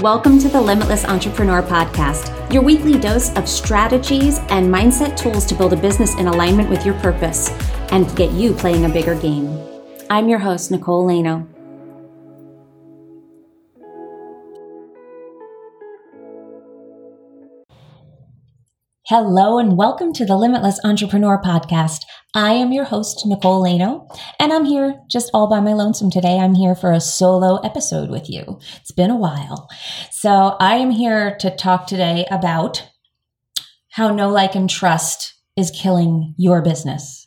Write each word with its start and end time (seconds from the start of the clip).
Welcome 0.00 0.38
to 0.38 0.48
the 0.48 0.58
Limitless 0.58 1.04
Entrepreneur 1.04 1.60
Podcast, 1.60 2.50
your 2.50 2.62
weekly 2.62 2.98
dose 2.98 3.36
of 3.36 3.46
strategies 3.46 4.38
and 4.48 4.72
mindset 4.72 5.14
tools 5.14 5.44
to 5.44 5.54
build 5.54 5.74
a 5.74 5.76
business 5.76 6.14
in 6.14 6.26
alignment 6.26 6.70
with 6.70 6.86
your 6.86 6.94
purpose 7.00 7.50
and 7.92 8.16
get 8.16 8.30
you 8.32 8.54
playing 8.54 8.86
a 8.86 8.88
bigger 8.88 9.14
game. 9.14 9.60
I'm 10.08 10.30
your 10.30 10.38
host, 10.38 10.70
Nicole 10.70 11.06
Laino. 11.06 11.46
Hello, 19.10 19.58
and 19.58 19.76
welcome 19.76 20.12
to 20.12 20.24
the 20.24 20.36
Limitless 20.36 20.78
Entrepreneur 20.84 21.42
Podcast. 21.42 22.04
I 22.32 22.52
am 22.52 22.70
your 22.70 22.84
host, 22.84 23.26
Nicole 23.26 23.60
Laino, 23.60 24.06
and 24.38 24.52
I'm 24.52 24.64
here 24.64 25.00
just 25.10 25.32
all 25.34 25.48
by 25.48 25.58
my 25.58 25.72
lonesome 25.72 26.12
today. 26.12 26.38
I'm 26.38 26.54
here 26.54 26.76
for 26.76 26.92
a 26.92 27.00
solo 27.00 27.56
episode 27.62 28.08
with 28.08 28.30
you. 28.30 28.60
It's 28.76 28.92
been 28.92 29.10
a 29.10 29.16
while. 29.16 29.68
So, 30.12 30.54
I 30.60 30.76
am 30.76 30.92
here 30.92 31.36
to 31.40 31.50
talk 31.50 31.88
today 31.88 32.24
about 32.30 32.88
how 33.88 34.14
know 34.14 34.30
like, 34.30 34.54
and 34.54 34.70
trust 34.70 35.34
is 35.56 35.72
killing 35.72 36.36
your 36.38 36.62
business. 36.62 37.26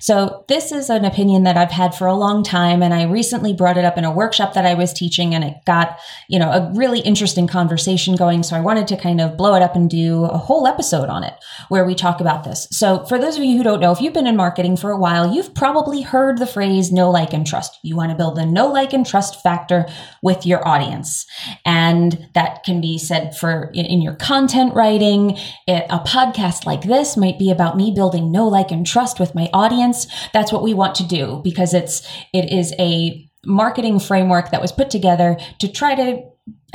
So, 0.00 0.44
this 0.48 0.72
is 0.72 0.90
an 0.90 1.04
opinion 1.04 1.44
that 1.44 1.56
I've 1.56 1.70
had 1.70 1.94
for 1.94 2.06
a 2.06 2.14
long 2.14 2.42
time, 2.42 2.82
and 2.82 2.94
I 2.94 3.04
recently 3.04 3.52
brought 3.52 3.76
it 3.76 3.84
up 3.84 3.98
in 3.98 4.04
a 4.04 4.12
workshop 4.12 4.54
that 4.54 4.64
I 4.64 4.74
was 4.74 4.92
teaching, 4.92 5.34
and 5.34 5.42
it 5.42 5.56
got, 5.66 5.98
you 6.28 6.38
know, 6.38 6.50
a 6.50 6.72
really 6.74 7.00
interesting 7.00 7.46
conversation 7.46 8.16
going. 8.16 8.42
So, 8.42 8.56
I 8.56 8.60
wanted 8.60 8.86
to 8.88 8.96
kind 8.96 9.20
of 9.20 9.36
blow 9.36 9.54
it 9.54 9.62
up 9.62 9.74
and 9.74 9.90
do 9.90 10.24
a 10.24 10.38
whole 10.38 10.66
episode 10.66 11.08
on 11.08 11.24
it 11.24 11.34
where 11.68 11.84
we 11.84 11.94
talk 11.94 12.20
about 12.20 12.44
this. 12.44 12.68
So, 12.70 13.04
for 13.06 13.18
those 13.18 13.36
of 13.36 13.44
you 13.44 13.56
who 13.56 13.64
don't 13.64 13.80
know, 13.80 13.92
if 13.92 14.00
you've 14.00 14.14
been 14.14 14.26
in 14.26 14.36
marketing 14.36 14.76
for 14.76 14.90
a 14.90 14.98
while, 14.98 15.34
you've 15.34 15.54
probably 15.54 16.02
heard 16.02 16.38
the 16.38 16.46
phrase 16.46 16.92
know 16.92 17.10
like, 17.10 17.32
and 17.32 17.46
trust. 17.46 17.78
You 17.82 17.96
want 17.96 18.10
to 18.10 18.16
build 18.16 18.36
the 18.36 18.46
know 18.46 18.68
like, 18.68 18.92
and 18.92 19.04
trust 19.04 19.42
factor 19.42 19.86
with 20.22 20.46
your 20.46 20.66
audience. 20.66 21.26
And 21.64 22.28
that 22.34 22.62
can 22.64 22.80
be 22.80 22.98
said 22.98 23.36
for 23.36 23.70
in 23.74 24.00
your 24.00 24.14
content 24.14 24.74
writing. 24.74 25.36
A 25.66 25.98
podcast 25.98 26.64
like 26.64 26.82
this 26.82 27.16
might 27.16 27.38
be 27.38 27.50
about 27.50 27.76
me 27.76 27.92
building 27.92 28.30
know 28.30 28.46
like, 28.46 28.70
and 28.70 28.86
trust 28.86 29.18
with 29.18 29.34
my 29.34 29.50
audience 29.52 29.63
audience, 29.64 30.06
that's 30.32 30.52
what 30.52 30.62
we 30.62 30.74
want 30.74 30.94
to 30.96 31.04
do 31.04 31.40
because 31.42 31.74
it's 31.74 32.06
it 32.32 32.52
is 32.52 32.72
a 32.78 33.28
marketing 33.46 33.98
framework 33.98 34.50
that 34.50 34.62
was 34.62 34.72
put 34.72 34.90
together 34.90 35.36
to 35.58 35.68
try 35.68 35.94
to 35.94 36.22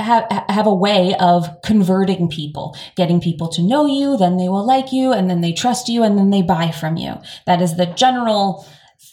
have, 0.00 0.26
have 0.48 0.66
a 0.66 0.74
way 0.74 1.14
of 1.20 1.48
converting 1.62 2.28
people, 2.28 2.76
getting 2.96 3.20
people 3.20 3.48
to 3.48 3.62
know 3.62 3.86
you, 3.86 4.16
then 4.16 4.36
they 4.36 4.48
will 4.48 4.66
like 4.66 4.92
you, 4.92 5.12
and 5.12 5.28
then 5.28 5.40
they 5.40 5.52
trust 5.52 5.88
you, 5.88 6.02
and 6.02 6.16
then 6.18 6.30
they 6.30 6.42
buy 6.42 6.70
from 6.70 6.96
you. 6.96 7.14
That 7.46 7.60
is 7.60 7.76
the 7.76 7.86
general 7.86 8.66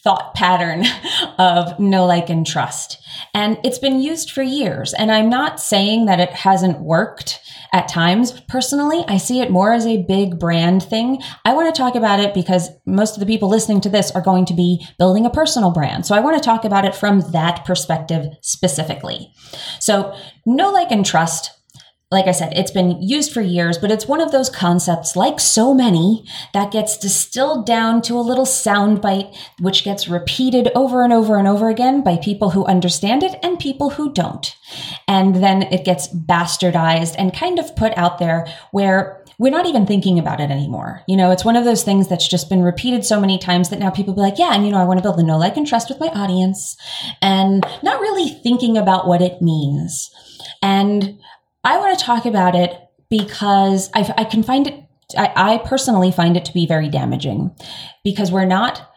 thought 0.07 0.33
pattern 0.35 0.85
of 1.37 1.77
know, 1.81 2.05
like, 2.05 2.29
and 2.29 2.47
trust. 2.47 2.97
And 3.33 3.59
it's 3.65 3.77
been 3.77 3.99
used 3.99 4.31
for 4.31 4.41
years. 4.41 4.93
And 4.93 5.11
I'm 5.11 5.29
not 5.29 5.59
saying 5.59 6.05
that 6.05 6.21
it 6.21 6.29
hasn't 6.29 6.79
worked 6.79 7.41
at 7.73 7.89
times. 7.89 8.39
Personally, 8.47 9.03
I 9.09 9.17
see 9.17 9.41
it 9.41 9.51
more 9.51 9.73
as 9.73 9.85
a 9.85 10.03
big 10.03 10.39
brand 10.39 10.81
thing. 10.81 11.21
I 11.43 11.53
want 11.53 11.75
to 11.75 11.77
talk 11.77 11.95
about 11.95 12.21
it 12.21 12.33
because 12.33 12.69
most 12.85 13.15
of 13.15 13.19
the 13.19 13.25
people 13.25 13.49
listening 13.49 13.81
to 13.81 13.89
this 13.89 14.09
are 14.11 14.21
going 14.21 14.45
to 14.45 14.53
be 14.53 14.87
building 14.97 15.25
a 15.25 15.29
personal 15.29 15.71
brand. 15.71 16.05
So 16.05 16.15
I 16.15 16.21
want 16.21 16.37
to 16.37 16.45
talk 16.45 16.63
about 16.63 16.85
it 16.85 16.95
from 16.95 17.19
that 17.33 17.65
perspective 17.65 18.27
specifically. 18.41 19.33
So, 19.81 20.15
know, 20.45 20.71
like, 20.71 20.89
and 20.89 21.05
trust 21.05 21.51
like 22.09 22.27
I 22.27 22.31
said, 22.31 22.53
it's 22.55 22.71
been 22.71 23.01
used 23.01 23.33
for 23.33 23.41
years, 23.41 23.77
but 23.77 23.91
it's 23.91 24.07
one 24.07 24.21
of 24.21 24.31
those 24.31 24.49
concepts, 24.49 25.17
like 25.17 25.41
so 25.41 25.73
many, 25.73 26.23
that 26.53 26.71
gets 26.71 26.97
distilled 26.97 27.65
down 27.65 28.01
to 28.03 28.17
a 28.17 28.21
little 28.21 28.45
soundbite, 28.45 29.35
which 29.59 29.83
gets 29.83 30.07
repeated 30.07 30.69
over 30.73 31.03
and 31.03 31.11
over 31.11 31.35
and 31.37 31.49
over 31.49 31.67
again 31.67 32.01
by 32.03 32.15
people 32.15 32.51
who 32.51 32.65
understand 32.65 33.23
it 33.23 33.37
and 33.43 33.59
people 33.59 33.89
who 33.89 34.13
don't. 34.13 34.55
And 35.05 35.35
then 35.43 35.63
it 35.63 35.83
gets 35.83 36.07
bastardized 36.07 37.15
and 37.17 37.33
kind 37.33 37.59
of 37.59 37.75
put 37.75 37.97
out 37.97 38.19
there 38.19 38.47
where 38.71 39.21
we're 39.37 39.51
not 39.51 39.65
even 39.65 39.85
thinking 39.85 40.17
about 40.17 40.39
it 40.39 40.49
anymore. 40.49 41.03
You 41.09 41.17
know, 41.17 41.31
it's 41.31 41.45
one 41.45 41.57
of 41.57 41.65
those 41.65 41.83
things 41.83 42.07
that's 42.07 42.27
just 42.27 42.49
been 42.49 42.63
repeated 42.63 43.03
so 43.03 43.19
many 43.19 43.37
times 43.37 43.69
that 43.69 43.79
now 43.79 43.89
people 43.89 44.13
be 44.13 44.21
like, 44.21 44.39
yeah, 44.39 44.53
and 44.53 44.65
you 44.65 44.71
know, 44.71 44.79
I 44.79 44.85
want 44.85 44.97
to 44.97 45.03
build 45.03 45.19
a 45.19 45.23
know, 45.23 45.37
like, 45.37 45.57
and 45.57 45.67
trust 45.67 45.89
with 45.89 45.99
my 45.99 46.07
audience 46.07 46.77
and 47.21 47.65
not 47.83 47.99
really 47.99 48.29
thinking 48.29 48.77
about 48.77 49.07
what 49.07 49.21
it 49.21 49.41
means. 49.41 50.09
And 50.61 51.19
I 51.67 51.77
want 51.79 51.99
to 51.99 52.05
talk 52.05 52.25
about 52.25 52.55
it 52.55 52.79
because 53.09 53.89
I, 53.93 54.13
I 54.17 54.23
can 54.23 54.41
find 54.41 54.67
it, 54.67 54.85
I, 55.17 55.33
I 55.35 55.57
personally 55.57 56.13
find 56.13 56.37
it 56.37 56.45
to 56.45 56.53
be 56.53 56.65
very 56.65 56.87
damaging 56.87 57.53
because 58.05 58.31
we're 58.31 58.45
not 58.45 58.89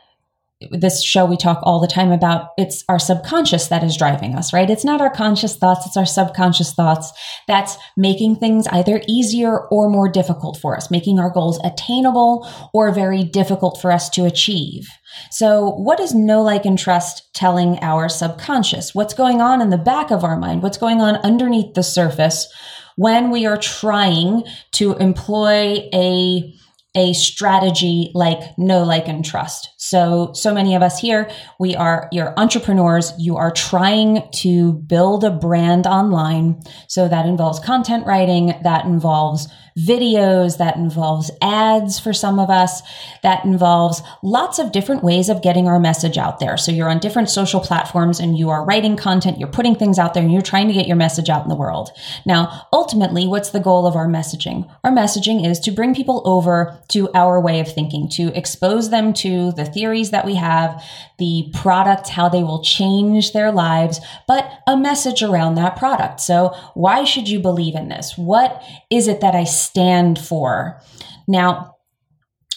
this 0.70 1.02
show 1.02 1.24
we 1.24 1.36
talk 1.36 1.58
all 1.62 1.80
the 1.80 1.86
time 1.86 2.12
about 2.12 2.50
it's 2.58 2.84
our 2.88 2.98
subconscious 2.98 3.68
that 3.68 3.82
is 3.82 3.96
driving 3.96 4.34
us 4.34 4.52
right? 4.52 4.68
It's 4.68 4.84
not 4.84 5.00
our 5.00 5.10
conscious 5.10 5.56
thoughts 5.56 5.86
it's 5.86 5.96
our 5.96 6.06
subconscious 6.06 6.74
thoughts 6.74 7.12
that's 7.46 7.76
making 7.96 8.36
things 8.36 8.66
either 8.68 9.00
easier 9.08 9.58
or 9.68 9.88
more 9.88 10.08
difficult 10.08 10.58
for 10.58 10.76
us 10.76 10.90
making 10.90 11.18
our 11.18 11.30
goals 11.30 11.58
attainable 11.64 12.46
or 12.74 12.92
very 12.92 13.24
difficult 13.24 13.80
for 13.80 13.90
us 13.90 14.10
to 14.10 14.26
achieve. 14.26 14.86
So 15.30 15.70
what 15.70 15.98
is 15.98 16.14
know 16.14 16.42
like 16.42 16.64
and 16.64 16.78
trust 16.78 17.32
telling 17.34 17.78
our 17.80 18.08
subconscious? 18.08 18.94
What's 18.94 19.14
going 19.14 19.40
on 19.40 19.60
in 19.60 19.70
the 19.70 19.78
back 19.78 20.10
of 20.10 20.24
our 20.24 20.36
mind? 20.36 20.62
What's 20.62 20.78
going 20.78 21.00
on 21.00 21.16
underneath 21.16 21.74
the 21.74 21.82
surface 21.82 22.52
when 22.96 23.30
we 23.30 23.46
are 23.46 23.56
trying 23.56 24.44
to 24.72 24.94
employ 24.96 25.88
a 25.94 26.54
a 26.96 27.12
strategy 27.12 28.10
like 28.14 28.58
know 28.58 28.82
like, 28.82 29.08
and 29.08 29.24
trust. 29.24 29.69
So, 29.82 30.32
so 30.34 30.52
many 30.52 30.74
of 30.74 30.82
us 30.82 31.00
here, 31.00 31.30
we 31.58 31.74
are, 31.74 32.06
you're 32.12 32.38
entrepreneurs. 32.38 33.14
You 33.18 33.38
are 33.38 33.50
trying 33.50 34.28
to 34.32 34.74
build 34.74 35.24
a 35.24 35.30
brand 35.30 35.86
online. 35.86 36.60
So 36.86 37.08
that 37.08 37.24
involves 37.24 37.60
content 37.60 38.06
writing. 38.06 38.52
That 38.62 38.84
involves 38.84 39.48
videos, 39.78 40.58
that 40.58 40.76
involves 40.76 41.30
ads 41.40 41.98
for 41.98 42.12
some 42.12 42.38
of 42.38 42.50
us, 42.50 42.82
that 43.22 43.44
involves 43.44 44.02
lots 44.22 44.58
of 44.58 44.72
different 44.72 45.02
ways 45.02 45.28
of 45.28 45.42
getting 45.42 45.68
our 45.68 45.78
message 45.78 46.18
out 46.18 46.40
there. 46.40 46.56
So 46.56 46.72
you're 46.72 46.90
on 46.90 46.98
different 46.98 47.30
social 47.30 47.60
platforms 47.60 48.20
and 48.20 48.36
you 48.36 48.50
are 48.50 48.64
writing 48.64 48.96
content, 48.96 49.38
you're 49.38 49.48
putting 49.48 49.74
things 49.74 49.98
out 49.98 50.14
there 50.14 50.22
and 50.22 50.32
you're 50.32 50.42
trying 50.42 50.68
to 50.68 50.74
get 50.74 50.86
your 50.86 50.96
message 50.96 51.28
out 51.28 51.42
in 51.42 51.48
the 51.48 51.54
world. 51.54 51.90
Now, 52.26 52.66
ultimately, 52.72 53.26
what's 53.26 53.50
the 53.50 53.60
goal 53.60 53.86
of 53.86 53.96
our 53.96 54.08
messaging? 54.08 54.70
Our 54.84 54.92
messaging 54.92 55.46
is 55.46 55.60
to 55.60 55.70
bring 55.70 55.94
people 55.94 56.22
over 56.24 56.78
to 56.88 57.10
our 57.14 57.40
way 57.40 57.60
of 57.60 57.72
thinking, 57.72 58.08
to 58.10 58.36
expose 58.36 58.90
them 58.90 59.12
to 59.14 59.52
the 59.52 59.64
theories 59.80 60.10
that 60.10 60.26
we 60.26 60.34
have, 60.34 60.84
the 61.18 61.50
product, 61.54 62.08
how 62.08 62.28
they 62.28 62.42
will 62.42 62.62
change 62.62 63.32
their 63.32 63.50
lives, 63.50 63.98
but 64.28 64.60
a 64.66 64.76
message 64.76 65.22
around 65.22 65.54
that 65.54 65.76
product. 65.76 66.20
So 66.20 66.54
why 66.74 67.04
should 67.04 67.28
you 67.28 67.40
believe 67.40 67.74
in 67.74 67.88
this? 67.88 68.12
What 68.18 68.62
is 68.90 69.08
it 69.08 69.20
that 69.22 69.34
I 69.34 69.44
stand 69.44 70.18
for. 70.18 70.80
Now, 71.26 71.76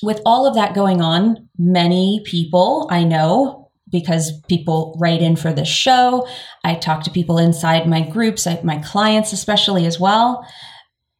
with 0.01 0.22
all 0.25 0.47
of 0.47 0.56
that 0.56 0.75
going 0.75 1.01
on, 1.01 1.50
many 1.57 2.22
people 2.25 2.88
I 2.91 3.03
know 3.03 3.69
because 3.91 4.41
people 4.47 4.97
write 5.00 5.22
in 5.22 5.35
for 5.35 5.53
this 5.53 5.67
show. 5.67 6.28
I 6.63 6.73
talk 6.73 7.03
to 7.03 7.12
people 7.12 7.38
inside 7.38 7.88
my 7.88 8.01
groups, 8.01 8.47
my 8.63 8.79
clients 8.79 9.33
especially 9.33 9.85
as 9.85 10.00
well, 10.00 10.44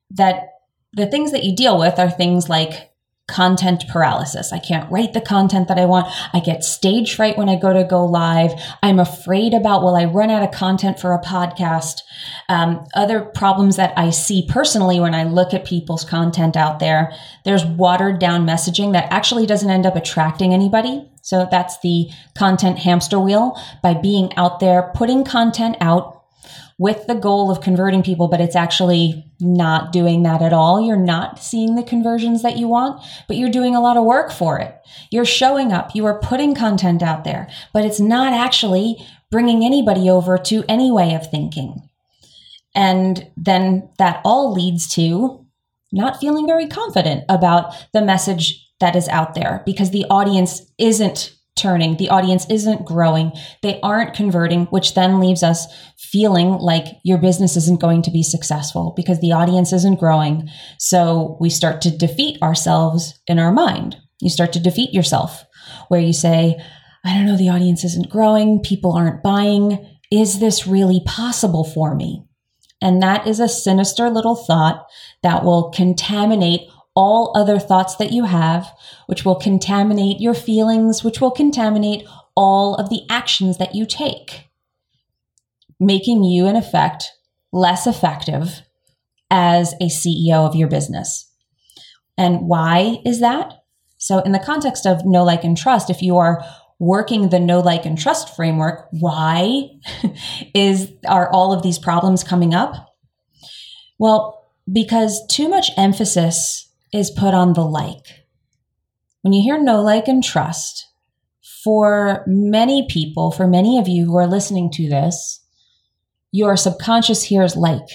that 0.10 0.48
the 0.94 1.06
things 1.06 1.32
that 1.32 1.44
you 1.44 1.56
deal 1.56 1.78
with 1.78 2.00
are 2.00 2.10
things 2.10 2.50
like 2.50 2.92
content 3.28 3.86
paralysis. 3.90 4.52
I 4.52 4.60
can't 4.60 4.92
write 4.92 5.14
the 5.14 5.22
content 5.22 5.70
that 5.70 5.80
I 5.80 5.86
want. 5.86 6.08
I 6.34 6.42
get 6.42 6.64
stage 6.64 7.16
fright 7.16 7.38
when 7.38 7.48
I 7.48 7.56
go 7.56 7.72
to 7.72 7.86
go 7.86 8.06
live. 8.06 8.52
I'm 8.84 9.00
afraid 9.00 9.54
about, 9.54 9.82
will 9.82 9.96
I 9.96 10.06
run 10.06 10.30
out 10.30 10.44
of 10.44 10.52
content 10.52 11.00
for 11.00 11.14
a 11.14 11.22
podcast? 11.22 12.02
Um, 12.50 12.86
other 12.94 13.22
problems 13.22 13.78
that 13.78 13.94
I 13.98 14.10
see 14.10 14.46
personally 14.50 15.00
when 15.00 15.16
I 15.16 15.24
look 15.24 15.54
at 15.54 15.64
people's 15.64 16.04
content 16.04 16.58
out 16.58 16.80
there, 16.80 17.14
there's 17.46 17.66
watered 17.66 18.20
down 18.20 18.46
messaging 18.46 18.92
that 18.92 19.12
actually 19.12 19.46
doesn't 19.46 19.70
end 19.70 19.86
up 19.86 19.96
attracting 19.96 20.54
anybody. 20.54 21.10
So 21.22 21.48
that's 21.50 21.80
the 21.80 22.10
content 22.36 22.80
hamster 22.80 23.20
wheel 23.20 23.58
by 23.82 23.94
being 23.94 24.36
out 24.36 24.60
there, 24.60 24.92
putting 24.94 25.24
content 25.24 25.78
out 25.80 26.23
with 26.84 27.08
the 27.08 27.16
goal 27.16 27.50
of 27.50 27.62
converting 27.62 28.04
people, 28.04 28.28
but 28.28 28.42
it's 28.42 28.58
actually 28.58 29.24
not 29.40 29.94
doing 29.94 30.24
that 30.24 30.42
at 30.42 30.52
all. 30.52 30.86
You're 30.86 30.98
not 30.98 31.40
seeing 31.40 31.76
the 31.76 31.82
conversions 31.82 32.42
that 32.42 32.58
you 32.58 32.68
want, 32.68 33.02
but 33.26 33.38
you're 33.38 33.50
doing 33.50 33.74
a 33.74 33.80
lot 33.80 33.96
of 33.96 34.04
work 34.04 34.34
for 34.34 34.60
it. 34.60 34.76
You're 35.10 35.24
showing 35.24 35.72
up, 35.72 35.96
you 35.96 36.06
are 36.06 36.20
putting 36.20 36.54
content 36.54 37.02
out 37.02 37.24
there, 37.24 37.50
but 37.72 37.86
it's 37.86 38.02
not 38.02 38.34
actually 38.34 38.98
bringing 39.32 39.64
anybody 39.64 40.10
over 40.10 40.38
to 40.40 40.66
any 40.68 40.92
way 40.92 41.16
of 41.16 41.32
thinking. 41.32 41.88
And 42.76 43.32
then 43.38 43.90
that 43.98 44.20
all 44.26 44.52
leads 44.52 44.94
to 44.96 45.46
not 45.94 46.20
feeling 46.20 46.46
very 46.46 46.68
confident 46.68 47.24
about 47.30 47.74
the 47.94 48.02
message 48.02 48.62
that 48.82 48.98
is 48.98 49.08
out 49.08 49.36
there 49.36 49.64
because 49.66 49.92
the 49.92 50.06
audience 50.10 50.70
isn't 50.78 51.34
turning. 51.56 51.98
The 51.98 52.10
audience 52.10 52.46
isn't 52.50 52.86
growing. 52.86 53.32
They 53.62 53.80
aren't 53.82 54.16
converting, 54.16 54.66
which 54.66 54.96
then 54.96 55.20
leaves 55.20 55.44
us 55.44 55.68
feeling 55.98 56.52
like 56.54 56.86
your 57.04 57.18
business 57.18 57.56
isn't 57.56 57.82
going 57.82 58.02
to 58.04 58.12
be 58.12 58.24
successful 58.24 58.94
because 58.96 59.20
the 59.20 59.32
audience 59.32 59.74
isn't 59.74 60.00
growing. 60.00 60.50
So 60.80 61.38
we 61.40 61.50
start 61.50 61.82
to 61.82 61.96
defeat 61.96 62.42
ourselves 62.42 63.20
in 63.28 63.40
our 63.40 63.52
mind. 63.52 63.98
You 64.22 64.30
start 64.30 64.54
to 64.54 64.60
defeat 64.60 64.94
yourself 64.94 65.46
where 65.88 66.02
you 66.02 66.14
say, 66.14 66.58
I 67.06 67.14
don't 67.14 67.26
know, 67.26 67.38
the 67.38 67.50
audience 67.50 67.84
isn't 67.84 68.10
growing. 68.10 68.62
People 68.62 68.94
aren't 68.94 69.24
buying. 69.24 69.86
Is 70.12 70.40
this 70.40 70.68
really 70.68 71.02
possible 71.06 71.64
for 71.64 71.96
me? 71.96 72.24
And 72.82 73.02
that 73.02 73.28
is 73.28 73.40
a 73.40 73.48
sinister 73.48 74.10
little 74.10 74.36
thought 74.36 74.86
that 75.22 75.44
will 75.44 75.72
contaminate 75.72 76.70
all 76.96 77.34
other 77.36 77.60
thoughts 77.60 77.96
that 77.96 78.12
you 78.12 78.26
have, 78.26 78.72
which 79.08 79.26
will 79.26 79.36
contaminate 79.36 80.20
your 80.20 80.34
feelings, 80.34 81.04
which 81.04 81.20
will 81.20 81.32
contaminate 81.32 82.08
all 82.36 82.76
of 82.76 82.90
the 82.90 83.02
actions 83.10 83.58
that 83.58 83.76
you 83.76 83.86
take, 83.86 84.50
making 85.80 86.24
you, 86.24 86.48
in 86.48 86.56
effect, 86.56 87.06
less 87.52 87.88
effective 87.88 88.62
as 89.30 89.74
a 89.74 89.86
CEO 89.86 90.48
of 90.48 90.56
your 90.56 90.68
business. 90.68 91.32
And 92.18 92.48
why 92.48 93.00
is 93.06 93.20
that? 93.22 93.54
So, 93.98 94.20
in 94.20 94.32
the 94.32 94.40
context 94.40 94.86
of 94.86 95.06
know 95.06 95.24
like, 95.24 95.44
and 95.44 95.58
trust, 95.58 95.90
if 95.90 96.02
you 96.02 96.18
are 96.18 96.44
working 96.78 97.30
the 97.30 97.40
know 97.40 97.60
like, 97.60 97.86
and 97.86 97.98
trust 97.98 98.36
framework, 98.36 98.88
why 98.92 99.70
is 100.54 100.92
are 101.08 101.32
all 101.32 101.54
of 101.54 101.64
these 101.64 101.80
problems 101.80 102.24
coming 102.24 102.54
up? 102.54 102.94
Well, 103.98 104.52
because 104.72 105.26
too 105.28 105.50
much 105.50 105.72
emphasis 105.78 106.70
is 106.94 107.12
put 107.12 107.34
on 107.34 107.54
the 107.54 107.66
like. 107.66 108.26
When 109.22 109.34
you 109.34 109.42
hear 109.42 109.62
know 109.62 109.82
like, 109.82 110.08
and 110.08 110.24
trust, 110.24 110.90
for 111.64 112.24
many 112.28 112.88
people, 112.90 113.32
for 113.32 113.48
many 113.48 113.80
of 113.80 113.88
you 113.88 114.06
who 114.06 114.18
are 114.18 114.28
listening 114.28 114.70
to 114.72 114.90
this, 114.90 115.42
your 116.32 116.58
subconscious 116.58 117.24
hears 117.24 117.56
like, 117.56 117.88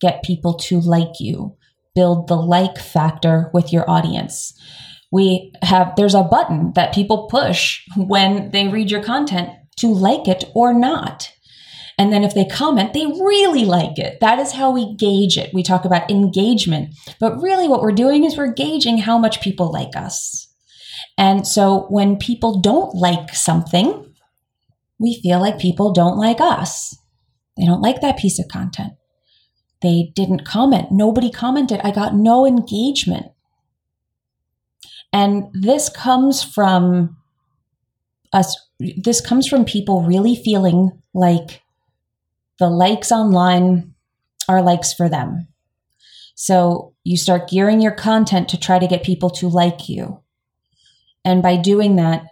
get 0.00 0.24
people 0.24 0.54
to 0.54 0.80
like 0.80 1.20
you, 1.20 1.56
build 1.94 2.28
the 2.28 2.36
like 2.36 2.78
factor 2.78 3.50
with 3.54 3.72
your 3.72 3.88
audience. 3.88 4.52
We 5.12 5.52
have, 5.62 5.94
there's 5.96 6.14
a 6.14 6.24
button 6.24 6.72
that 6.74 6.94
people 6.94 7.28
push 7.28 7.80
when 7.96 8.50
they 8.50 8.66
read 8.68 8.90
your 8.90 9.02
content 9.02 9.50
to 9.78 9.88
like 9.88 10.26
it 10.26 10.44
or 10.54 10.74
not. 10.74 11.30
And 11.96 12.12
then 12.12 12.24
if 12.24 12.34
they 12.34 12.44
comment, 12.44 12.92
they 12.92 13.06
really 13.06 13.64
like 13.64 13.98
it. 13.98 14.18
That 14.20 14.38
is 14.38 14.52
how 14.52 14.70
we 14.70 14.96
gauge 14.96 15.38
it. 15.38 15.54
We 15.54 15.62
talk 15.62 15.84
about 15.84 16.10
engagement, 16.10 16.94
but 17.20 17.40
really 17.40 17.68
what 17.68 17.82
we're 17.82 17.92
doing 17.92 18.24
is 18.24 18.36
we're 18.36 18.52
gauging 18.52 18.98
how 18.98 19.16
much 19.16 19.40
people 19.40 19.70
like 19.70 19.94
us. 19.94 20.48
And 21.16 21.46
so 21.46 21.86
when 21.90 22.16
people 22.16 22.60
don't 22.60 22.94
like 22.94 23.34
something, 23.34 24.12
we 24.98 25.20
feel 25.22 25.40
like 25.40 25.58
people 25.58 25.92
don't 25.92 26.18
like 26.18 26.40
us. 26.40 26.96
They 27.56 27.64
don't 27.64 27.82
like 27.82 28.00
that 28.00 28.18
piece 28.18 28.40
of 28.40 28.48
content. 28.48 28.94
They 29.80 30.12
didn't 30.16 30.44
comment. 30.44 30.90
Nobody 30.90 31.30
commented. 31.30 31.80
I 31.84 31.90
got 31.90 32.14
no 32.14 32.46
engagement. 32.46 33.26
And 35.12 35.44
this 35.52 35.88
comes 35.88 36.42
from 36.42 37.18
us, 38.32 38.56
this 38.80 39.20
comes 39.20 39.46
from 39.46 39.64
people 39.64 40.02
really 40.02 40.34
feeling 40.34 40.90
like 41.12 41.60
the 42.58 42.68
likes 42.68 43.10
online 43.10 43.94
are 44.48 44.62
likes 44.62 44.92
for 44.92 45.08
them. 45.08 45.48
So 46.34 46.94
you 47.04 47.16
start 47.16 47.48
gearing 47.48 47.80
your 47.80 47.92
content 47.92 48.48
to 48.50 48.58
try 48.58 48.78
to 48.78 48.86
get 48.86 49.04
people 49.04 49.30
to 49.30 49.48
like 49.48 49.88
you. 49.88 50.20
And 51.24 51.42
by 51.42 51.56
doing 51.56 51.96
that, 51.96 52.24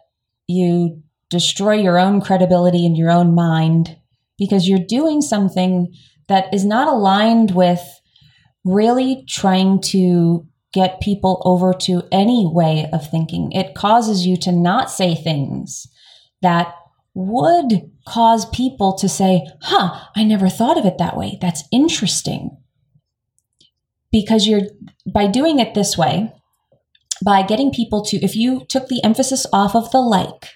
you 0.46 1.02
destroy 1.30 1.74
your 1.74 1.98
own 1.98 2.20
credibility 2.20 2.84
in 2.84 2.94
your 2.94 3.10
own 3.10 3.34
mind 3.34 3.96
because 4.38 4.68
you're 4.68 4.86
doing 4.86 5.22
something 5.22 5.94
that 6.28 6.52
is 6.52 6.64
not 6.64 6.88
aligned 6.88 7.52
with 7.52 7.80
really 8.64 9.24
trying 9.28 9.80
to 9.80 10.46
get 10.72 11.00
people 11.00 11.42
over 11.44 11.72
to 11.74 12.02
any 12.10 12.46
way 12.46 12.88
of 12.92 13.08
thinking. 13.08 13.52
It 13.52 13.74
causes 13.74 14.26
you 14.26 14.36
to 14.38 14.52
not 14.52 14.90
say 14.90 15.14
things 15.14 15.86
that 16.40 16.74
would 17.14 17.91
cause 18.06 18.46
people 18.50 18.94
to 18.98 19.08
say, 19.08 19.46
huh, 19.62 20.06
I 20.16 20.24
never 20.24 20.48
thought 20.48 20.78
of 20.78 20.84
it 20.84 20.98
that 20.98 21.16
way. 21.16 21.38
That's 21.40 21.64
interesting. 21.70 22.56
Because 24.10 24.46
you're, 24.46 24.62
by 25.12 25.26
doing 25.26 25.58
it 25.58 25.74
this 25.74 25.96
way, 25.96 26.32
by 27.24 27.42
getting 27.42 27.70
people 27.72 28.04
to, 28.06 28.16
if 28.18 28.36
you 28.36 28.64
took 28.68 28.88
the 28.88 29.02
emphasis 29.04 29.46
off 29.52 29.74
of 29.74 29.90
the 29.90 30.00
like 30.00 30.48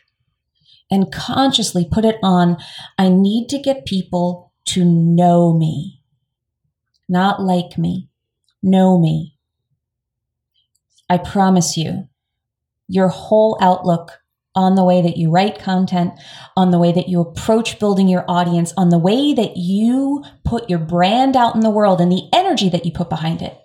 and 0.90 1.12
consciously 1.12 1.87
put 1.90 2.04
it 2.04 2.16
on, 2.22 2.58
I 2.98 3.08
need 3.08 3.49
to 3.50 3.58
get 3.58 3.87
people 3.87 4.52
to 4.66 4.84
know 4.84 5.56
me, 5.56 6.02
not 7.08 7.40
like 7.40 7.78
me, 7.78 8.08
know 8.62 8.99
me. 8.99 9.37
I 11.08 11.19
promise 11.19 11.76
you, 11.76 12.08
your 12.88 13.08
whole 13.08 13.56
outlook 13.60 14.20
on 14.56 14.75
the 14.75 14.85
way 14.85 15.03
that 15.03 15.19
you 15.19 15.31
write 15.31 15.58
content, 15.58 16.14
on 16.56 16.70
the 16.70 16.79
way 16.79 16.91
that 16.91 17.08
you 17.08 17.20
approach 17.20 17.79
building 17.79 18.08
your 18.08 18.25
audience, 18.26 18.73
on 18.76 18.88
the 18.88 18.99
way 18.99 19.35
that 19.35 19.56
you 19.56 20.25
put 20.44 20.69
your 20.70 20.79
brand 20.79 21.37
out 21.37 21.55
in 21.55 21.61
the 21.61 21.70
world 21.70 22.00
and 22.00 22.11
the 22.11 22.29
energy 22.32 22.70
that 22.70 22.87
you 22.87 22.91
put 22.91 23.11
behind 23.11 23.43
it. 23.43 23.56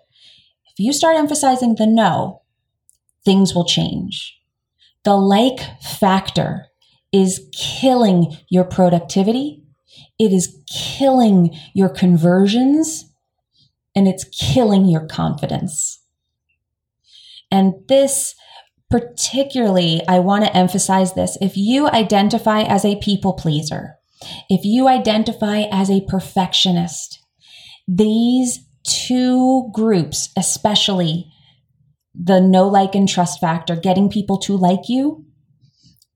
If 0.68 0.78
you 0.78 0.92
start 0.92 1.16
emphasizing 1.16 1.76
the 1.76 1.88
know, 1.88 2.42
things 3.24 3.56
will 3.56 3.66
change. 3.66 4.38
The 5.04 5.16
like 5.16 5.62
factor 5.82 6.68
is 7.12 7.50
killing 7.54 8.38
your 8.50 8.66
productivity. 8.66 9.64
It 10.20 10.32
is 10.34 10.60
killing 10.72 11.58
your 11.74 11.90
conversions 11.90 13.12
and 13.96 14.08
it's 14.08 14.26
killing 14.26 14.86
your 14.86 15.08
confidence. 15.08 16.02
And 17.50 17.74
this 17.88 18.36
particularly, 18.92 20.02
I 20.08 20.20
want 20.20 20.46
to 20.46 20.56
emphasize 20.56 21.14
this. 21.14 21.38
If 21.42 21.58
you 21.58 21.88
identify 21.88 22.62
as 22.62 22.86
a 22.86 22.98
people 22.98 23.34
pleaser, 23.34 23.96
if 24.50 24.66
you 24.66 24.88
identify 24.88 25.62
as 25.72 25.90
a 25.90 26.06
perfectionist, 26.08 27.26
these 27.88 28.60
two 28.84 29.70
groups, 29.74 30.30
especially 30.38 31.32
the 32.14 32.42
know 32.42 32.68
like, 32.68 32.94
and 32.94 33.08
trust 33.08 33.40
factor, 33.40 33.76
getting 33.76 34.10
people 34.10 34.38
to 34.40 34.58
like 34.58 34.90
you, 34.90 35.26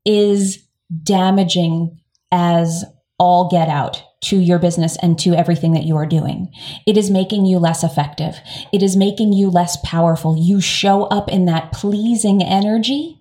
is 0.06 0.68
damaging 1.04 2.00
as 2.32 2.84
all 3.18 3.50
get 3.50 3.70
out 3.70 4.04
to 4.22 4.38
your 4.38 4.60
business 4.60 4.98
and 5.02 5.20
to 5.20 5.34
everything 5.34 5.74
that 5.74 5.84
you 5.84 5.96
are 5.96 6.06
doing. 6.06 6.52
It 6.88 6.98
is 6.98 7.12
making 7.12 7.46
you 7.46 7.60
less 7.60 7.84
effective. 7.84 8.40
It 8.74 8.82
is 8.82 8.96
making 8.96 9.34
you 9.34 9.50
less 9.50 9.78
powerful. 9.84 10.36
You 10.38 10.62
show 10.62 11.04
up 11.06 11.30
in 11.30 11.46
that 11.46 11.72
pleasing 11.72 12.42
energy, 12.42 13.20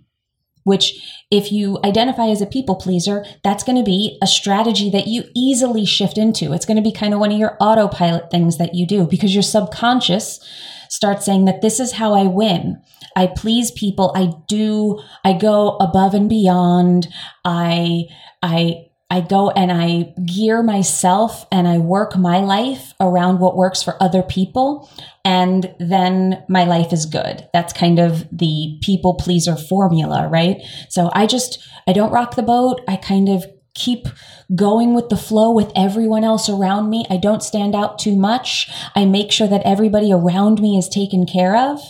which 0.63 1.23
if 1.31 1.53
you 1.53 1.79
identify 1.85 2.29
as 2.29 2.41
a 2.41 2.47
people 2.47 2.77
pleaser, 2.77 3.25
that's 3.43 3.65
going 3.65 3.77
to 3.77 3.85
be 3.85 4.19
a 4.23 4.27
strategy 4.27 4.89
that 4.91 5.07
you 5.07 5.25
easily 5.35 5.85
shift 5.85 6.17
into. 6.17 6.53
It's 6.53 6.67
going 6.67 6.77
to 6.77 6.83
be 6.83 6.93
kind 6.93 7.13
of 7.13 7.21
one 7.21 7.33
of 7.33 7.39
your 7.39 7.57
autopilot 7.61 8.31
things 8.31 8.57
that 8.59 8.75
you 8.75 8.87
do 8.87 9.07
because 9.07 9.35
your 9.35 9.43
subconscious 9.43 10.41
starts 10.89 11.27
saying 11.27 11.45
that 11.45 11.61
this 11.61 11.81
is 11.81 11.93
how 11.93 12.15
I 12.15 12.25
win. 12.25 12.81
I 13.17 13.27
please 13.27 13.71
people. 13.73 14.13
I 14.15 14.33
do, 14.49 15.01
I 15.25 15.33
go 15.35 15.77
above 15.77 16.15
and 16.15 16.29
beyond. 16.29 17.09
I, 17.45 18.05
I, 18.43 18.87
I 19.11 19.21
go 19.21 19.51
and 19.51 19.71
I 19.71 20.15
gear 20.25 20.63
myself 20.63 21.47
and 21.53 21.69
I 21.69 21.79
work 21.79 22.17
my 22.17 22.39
life 22.39 22.95
around 23.01 23.39
what 23.39 23.57
works 23.57 23.83
for 23.83 24.03
other 24.03 24.23
people. 24.23 24.91
And 25.25 25.75
then 25.79 26.43
my 26.49 26.65
life 26.65 26.93
is 26.93 27.07
good. 27.07 27.49
That's 27.53 27.73
kind 27.73 27.99
of 27.99 28.27
the 28.37 28.79
people 28.83 29.15
pleaser 29.15 29.57
formula, 29.57 30.29
right? 30.29 30.63
So 30.89 31.11
I 31.13 31.27
just, 31.27 31.67
I 31.87 31.93
don't 31.93 32.13
rock 32.13 32.35
the 32.35 32.43
boat. 32.43 32.81
I 32.89 32.97
kind 32.97 33.29
of 33.29 33.45
keep 33.75 34.07
going 34.55 34.95
with 34.95 35.09
the 35.09 35.17
flow 35.17 35.53
with 35.53 35.71
everyone 35.77 36.25
else 36.25 36.49
around 36.49 36.91
me. 36.91 37.05
I 37.11 37.17
don't 37.17 37.43
stand 37.43 37.75
out 37.75 37.99
too 37.99 38.17
much. 38.17 38.71
I 38.95 39.05
make 39.05 39.33
sure 39.33 39.49
that 39.49 39.63
everybody 39.65 40.13
around 40.13 40.61
me 40.61 40.79
is 40.79 40.89
taken 40.89 41.27
care 41.27 41.57
of 41.57 41.81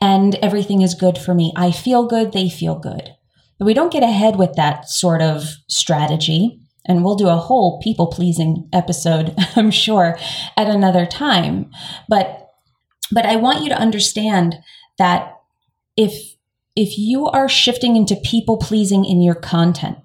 and 0.00 0.34
everything 0.36 0.82
is 0.82 0.94
good 0.94 1.18
for 1.18 1.34
me. 1.34 1.52
I 1.56 1.72
feel 1.72 2.06
good. 2.06 2.32
They 2.32 2.48
feel 2.48 2.78
good. 2.78 3.14
We 3.64 3.74
don't 3.74 3.92
get 3.92 4.02
ahead 4.02 4.36
with 4.36 4.54
that 4.54 4.88
sort 4.88 5.22
of 5.22 5.44
strategy. 5.68 6.60
And 6.86 7.02
we'll 7.02 7.16
do 7.16 7.28
a 7.28 7.36
whole 7.36 7.80
people 7.80 8.08
pleasing 8.08 8.68
episode, 8.72 9.34
I'm 9.56 9.70
sure, 9.70 10.18
at 10.56 10.68
another 10.68 11.06
time. 11.06 11.70
But, 12.08 12.50
but 13.10 13.24
I 13.24 13.36
want 13.36 13.62
you 13.62 13.70
to 13.70 13.78
understand 13.78 14.56
that 14.98 15.34
if, 15.96 16.36
if 16.76 16.98
you 16.98 17.26
are 17.26 17.48
shifting 17.48 17.96
into 17.96 18.16
people 18.16 18.58
pleasing 18.58 19.04
in 19.04 19.22
your 19.22 19.34
content, 19.34 19.98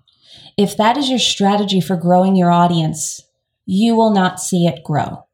if 0.58 0.78
that 0.78 0.98
is 0.98 1.10
your 1.10 1.20
strategy 1.20 1.82
for 1.82 1.98
growing 1.98 2.36
your 2.36 2.52
audience, 2.52 3.22
you 3.66 3.96
will 3.96 4.12
not 4.12 4.40
see 4.40 4.66
it 4.66 4.84
grow 4.84 5.26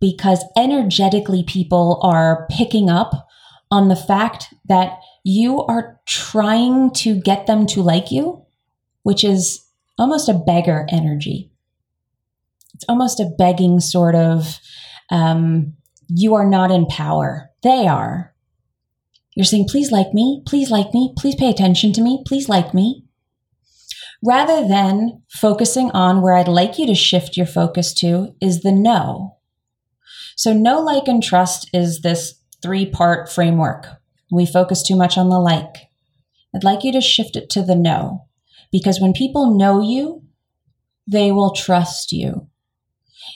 because 0.00 0.44
energetically 0.56 1.44
people 1.46 2.00
are 2.02 2.46
picking 2.50 2.88
up 2.88 3.28
on 3.70 3.88
the 3.88 3.96
fact 3.96 4.52
that 4.66 4.98
you 5.30 5.62
are 5.62 6.00
trying 6.06 6.90
to 6.92 7.20
get 7.20 7.46
them 7.46 7.64
to 7.64 7.82
like 7.82 8.10
you, 8.10 8.44
which 9.04 9.22
is 9.22 9.64
almost 9.96 10.28
a 10.28 10.34
beggar 10.34 10.86
energy. 10.90 11.52
It's 12.74 12.84
almost 12.88 13.20
a 13.20 13.30
begging 13.38 13.78
sort 13.78 14.16
of, 14.16 14.58
um, 15.10 15.74
you 16.08 16.34
are 16.34 16.48
not 16.48 16.72
in 16.72 16.86
power. 16.86 17.50
They 17.62 17.86
are. 17.86 18.34
You're 19.36 19.44
saying, 19.44 19.68
please 19.68 19.92
like 19.92 20.12
me, 20.12 20.42
please 20.46 20.70
like 20.70 20.92
me, 20.92 21.14
please 21.16 21.36
pay 21.36 21.48
attention 21.48 21.92
to 21.92 22.02
me, 22.02 22.24
please 22.26 22.48
like 22.48 22.74
me. 22.74 23.04
Rather 24.24 24.66
than 24.66 25.22
focusing 25.28 25.90
on 25.92 26.22
where 26.22 26.34
I'd 26.34 26.48
like 26.48 26.78
you 26.78 26.86
to 26.88 26.94
shift 26.94 27.36
your 27.36 27.46
focus 27.46 27.94
to 27.94 28.34
is 28.40 28.62
the 28.62 28.72
know. 28.72 29.36
So, 30.36 30.52
know, 30.52 30.80
like, 30.80 31.06
and 31.06 31.22
trust 31.22 31.70
is 31.72 32.00
this 32.00 32.34
three 32.62 32.86
part 32.86 33.30
framework. 33.30 33.99
We 34.30 34.46
focus 34.46 34.82
too 34.82 34.96
much 34.96 35.18
on 35.18 35.28
the 35.28 35.38
like. 35.38 35.88
I'd 36.54 36.64
like 36.64 36.84
you 36.84 36.92
to 36.92 37.00
shift 37.00 37.36
it 37.36 37.50
to 37.50 37.62
the 37.62 37.76
know 37.76 38.26
because 38.72 39.00
when 39.00 39.12
people 39.12 39.56
know 39.56 39.80
you, 39.80 40.22
they 41.06 41.32
will 41.32 41.52
trust 41.52 42.12
you. 42.12 42.48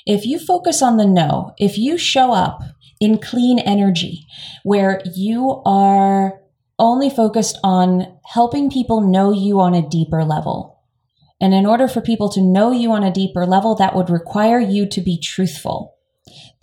If 0.06 0.26
you 0.26 0.38
focus 0.38 0.82
on 0.82 0.96
the 0.96 1.06
know, 1.06 1.54
if 1.58 1.78
you 1.78 1.98
show 1.98 2.32
up 2.32 2.62
in 3.00 3.18
clean 3.18 3.58
energy 3.58 4.26
where 4.62 5.00
you 5.14 5.62
are 5.64 6.40
only 6.78 7.10
focused 7.10 7.58
on 7.62 8.18
helping 8.24 8.70
people 8.70 9.00
know 9.00 9.32
you 9.32 9.60
on 9.60 9.74
a 9.74 9.88
deeper 9.88 10.24
level, 10.24 10.82
and 11.40 11.52
in 11.52 11.66
order 11.66 11.88
for 11.88 12.00
people 12.00 12.28
to 12.30 12.40
know 12.40 12.70
you 12.70 12.92
on 12.92 13.04
a 13.04 13.12
deeper 13.12 13.44
level, 13.46 13.74
that 13.74 13.94
would 13.94 14.10
require 14.10 14.60
you 14.60 14.88
to 14.88 15.00
be 15.00 15.18
truthful. 15.20 15.93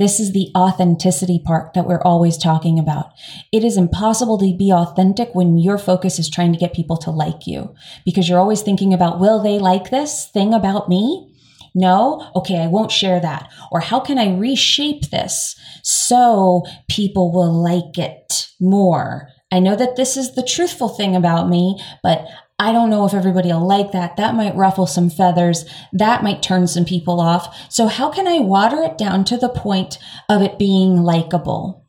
This 0.01 0.19
is 0.19 0.31
the 0.31 0.49
authenticity 0.57 1.37
part 1.37 1.75
that 1.75 1.85
we're 1.85 2.01
always 2.01 2.35
talking 2.35 2.79
about. 2.79 3.11
It 3.51 3.63
is 3.63 3.77
impossible 3.77 4.39
to 4.39 4.57
be 4.57 4.73
authentic 4.73 5.35
when 5.35 5.59
your 5.59 5.77
focus 5.77 6.17
is 6.17 6.27
trying 6.27 6.53
to 6.53 6.57
get 6.57 6.73
people 6.73 6.97
to 6.97 7.11
like 7.11 7.45
you 7.45 7.75
because 8.03 8.27
you're 8.27 8.39
always 8.39 8.63
thinking 8.63 8.95
about, 8.95 9.19
will 9.19 9.43
they 9.43 9.59
like 9.59 9.91
this 9.91 10.25
thing 10.25 10.55
about 10.55 10.89
me? 10.89 11.31
No? 11.75 12.31
Okay, 12.35 12.57
I 12.57 12.65
won't 12.65 12.89
share 12.89 13.19
that. 13.19 13.51
Or 13.71 13.79
how 13.79 13.99
can 13.99 14.17
I 14.17 14.35
reshape 14.35 15.11
this 15.11 15.55
so 15.83 16.63
people 16.89 17.31
will 17.31 17.53
like 17.53 17.99
it 17.99 18.47
more? 18.59 19.29
I 19.51 19.59
know 19.59 19.75
that 19.75 19.97
this 19.97 20.17
is 20.17 20.33
the 20.33 20.41
truthful 20.41 20.89
thing 20.89 21.15
about 21.15 21.47
me, 21.47 21.79
but 22.01 22.25
I 22.61 22.71
don't 22.73 22.91
know 22.91 23.05
if 23.05 23.15
everybody 23.15 23.51
will 23.51 23.65
like 23.65 23.91
that. 23.93 24.17
That 24.17 24.35
might 24.35 24.55
ruffle 24.55 24.85
some 24.85 25.09
feathers. 25.09 25.65
That 25.91 26.21
might 26.21 26.43
turn 26.43 26.67
some 26.67 26.85
people 26.85 27.19
off. 27.19 27.57
So, 27.71 27.87
how 27.87 28.11
can 28.11 28.27
I 28.27 28.37
water 28.37 28.83
it 28.83 28.99
down 28.99 29.23
to 29.25 29.37
the 29.37 29.49
point 29.49 29.97
of 30.29 30.43
it 30.43 30.59
being 30.59 31.01
likable? 31.01 31.80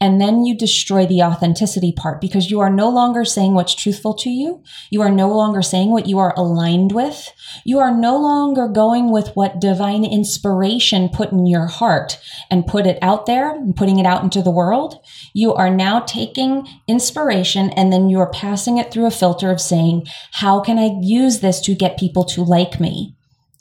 And 0.00 0.18
then 0.18 0.46
you 0.46 0.56
destroy 0.56 1.04
the 1.04 1.22
authenticity 1.22 1.92
part 1.92 2.22
because 2.22 2.50
you 2.50 2.58
are 2.60 2.70
no 2.70 2.88
longer 2.88 3.24
saying 3.24 3.52
what's 3.52 3.74
truthful 3.74 4.14
to 4.14 4.30
you. 4.30 4.62
You 4.90 5.02
are 5.02 5.10
no 5.10 5.28
longer 5.28 5.60
saying 5.60 5.90
what 5.90 6.06
you 6.06 6.18
are 6.18 6.32
aligned 6.38 6.92
with. 6.92 7.30
You 7.66 7.78
are 7.78 7.94
no 7.94 8.16
longer 8.16 8.66
going 8.66 9.12
with 9.12 9.28
what 9.36 9.60
divine 9.60 10.06
inspiration 10.06 11.10
put 11.10 11.32
in 11.32 11.44
your 11.44 11.66
heart 11.66 12.18
and 12.50 12.66
put 12.66 12.86
it 12.86 12.98
out 13.02 13.26
there 13.26 13.54
and 13.54 13.76
putting 13.76 13.98
it 13.98 14.06
out 14.06 14.22
into 14.22 14.40
the 14.40 14.50
world. 14.50 15.04
You 15.34 15.52
are 15.52 15.70
now 15.70 16.00
taking 16.00 16.66
inspiration 16.86 17.68
and 17.70 17.92
then 17.92 18.08
you 18.08 18.20
are 18.20 18.30
passing 18.30 18.78
it 18.78 18.90
through 18.90 19.06
a 19.06 19.10
filter 19.10 19.50
of 19.50 19.60
saying, 19.60 20.06
how 20.32 20.60
can 20.60 20.78
I 20.78 20.98
use 21.02 21.40
this 21.40 21.60
to 21.62 21.74
get 21.74 21.98
people 21.98 22.24
to 22.24 22.42
like 22.42 22.80
me? 22.80 23.16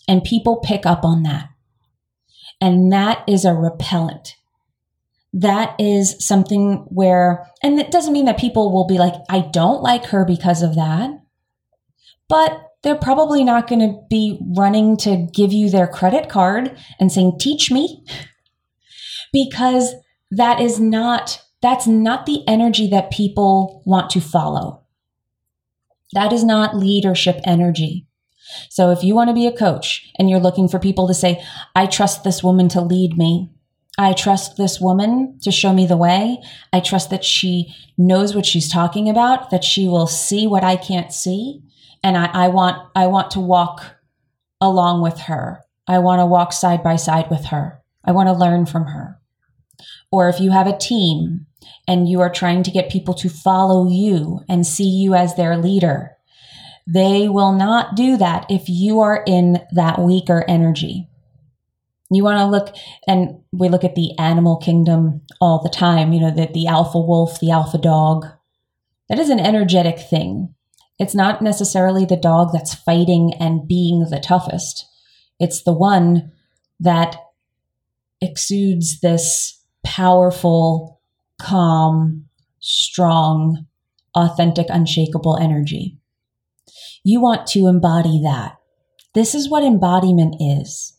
And 0.08 0.24
people 0.24 0.62
pick 0.64 0.86
up 0.86 1.04
on 1.04 1.24
that. 1.24 1.50
And 2.62 2.94
that 2.94 3.26
is 3.28 3.44
a 3.44 3.54
repellent 3.54 4.38
that 5.40 5.76
is 5.80 6.16
something 6.20 6.86
where, 6.90 7.48
and 7.62 7.80
it 7.80 7.92
doesn't 7.92 8.14
mean 8.14 8.26
that 8.26 8.40
people 8.40 8.72
will 8.74 8.88
be 8.88 8.98
like, 8.98 9.14
I 9.30 9.42
don't 9.42 9.84
like 9.84 10.06
her 10.06 10.26
because 10.26 10.64
of 10.64 10.76
that, 10.76 11.12
but 12.28 12.72
they're 12.82 12.96
probably 12.96 13.44
not 13.44 13.68
going 13.68 13.82
to 13.82 14.00
be 14.10 14.40
running 14.56 14.98
to 14.98 15.28
give 15.34 15.54
you 15.54 15.70
their 15.70 15.88
credit 15.88 16.28
card 16.28 16.76
and 17.00 17.12
saying, 17.12 17.38
teach 17.40 17.72
me, 17.72 18.04
because 19.32 19.94
that 20.32 20.60
is 20.60 20.80
not, 20.80 21.44
that's 21.62 21.86
not 21.86 22.26
the 22.26 22.44
energy 22.48 22.90
that 22.90 23.12
people 23.12 23.84
want 23.86 24.10
to 24.12 24.22
follow. 24.22 24.82
That 26.14 26.34
is 26.34 26.44
not 26.44 26.76
leadership 26.76 27.42
energy. 27.46 28.08
So 28.70 28.90
if 28.90 29.04
you 29.04 29.14
want 29.14 29.30
to 29.30 29.36
be 29.36 29.46
a 29.46 29.56
coach 29.56 30.10
and 30.18 30.30
you're 30.30 30.40
looking 30.40 30.68
for 30.68 30.80
people 30.80 31.08
to 31.08 31.14
say, 31.14 31.44
I 31.76 31.86
trust 31.86 32.24
this 32.24 32.42
woman 32.42 32.70
to 32.70 32.82
lead 32.82 33.18
me, 33.18 33.52
I 33.98 34.14
trust 34.14 34.58
this 34.58 34.80
woman 34.80 35.40
to 35.42 35.52
show 35.52 35.74
me 35.74 35.88
the 35.88 35.98
way. 35.98 36.40
I 36.72 36.82
trust 36.82 37.10
that 37.10 37.24
she 37.24 37.74
knows 37.98 38.36
what 38.36 38.46
she's 38.46 38.70
talking 38.70 39.10
about, 39.10 39.50
that 39.50 39.64
she 39.64 39.88
will 39.88 40.06
see 40.06 40.46
what 40.46 40.64
I 40.64 40.76
can't 40.76 41.12
see. 41.12 41.62
And 42.04 42.16
I, 42.16 42.26
I 42.32 42.48
want, 42.50 42.78
I 42.96 43.08
want 43.08 43.32
to 43.32 43.40
walk 43.40 43.84
along 44.62 45.02
with 45.02 45.20
her. 45.22 45.64
I 45.88 46.00
want 46.00 46.20
to 46.20 46.26
walk 46.26 46.54
side 46.54 46.84
by 46.84 46.96
side 46.96 47.32
with 47.32 47.46
her. 47.46 47.82
I 48.04 48.12
want 48.12 48.28
to 48.28 48.34
learn 48.34 48.68
from 48.68 48.86
her. 48.86 49.20
Or 50.12 50.30
if 50.30 50.40
you 50.40 50.52
have 50.52 50.68
a 50.68 50.78
team 50.78 51.48
and 51.88 52.08
you 52.08 52.22
are 52.22 52.30
trying 52.30 52.64
to 52.64 52.72
get 52.72 52.92
people 52.92 53.14
to 53.16 53.30
follow 53.30 53.90
you 53.90 54.42
and 54.48 54.66
see 54.66 54.88
you 54.88 55.16
as 55.16 55.36
their 55.36 55.58
leader, 55.58 56.12
they 56.86 57.28
will 57.28 57.52
not 57.52 57.96
do 57.96 58.16
that 58.18 58.46
if 58.50 58.70
you 58.70 59.00
are 59.00 59.24
in 59.26 59.66
that 59.72 60.00
weaker 60.00 60.46
energy. 60.48 61.10
You 62.10 62.24
want 62.24 62.40
to 62.40 62.46
look, 62.46 62.76
and 63.08 63.42
we 63.52 63.68
look 63.68 63.84
at 63.84 63.96
the 63.96 64.18
animal 64.18 64.58
kingdom 64.58 65.22
all 65.42 65.62
the 65.62 65.70
time, 65.70 66.14
you 66.14 66.22
know, 66.22 66.32
that 66.32 66.54
the 66.54 66.68
alpha 66.68 67.00
wolf, 67.00 67.40
the 67.40 67.52
alpha 67.52 67.78
dog. 67.78 68.26
That 69.10 69.20
is 69.20 69.30
an 69.30 69.40
energetic 69.40 70.00
thing. 70.00 70.54
It's 71.00 71.16
not 71.16 71.42
necessarily 71.42 72.06
the 72.06 72.18
dog 72.18 72.50
that's 72.54 72.74
fighting 72.74 73.34
and 73.40 73.68
being 73.68 74.08
the 74.10 74.20
toughest. 74.20 74.86
It's 75.40 75.64
the 75.64 75.74
one 75.74 76.32
that 76.80 77.18
exudes 78.22 79.00
this 79.02 79.62
powerful, 79.84 81.02
calm, 81.40 82.26
strong, 82.60 83.68
authentic, 84.16 84.68
unshakable 84.70 85.38
energy. 85.38 85.98
You 87.04 87.22
want 87.22 87.48
to 87.48 87.68
embody 87.68 88.22
that. 88.24 88.58
This 89.14 89.36
is 89.36 89.50
what 89.50 89.64
embodiment 89.64 90.36
is. 90.40 90.97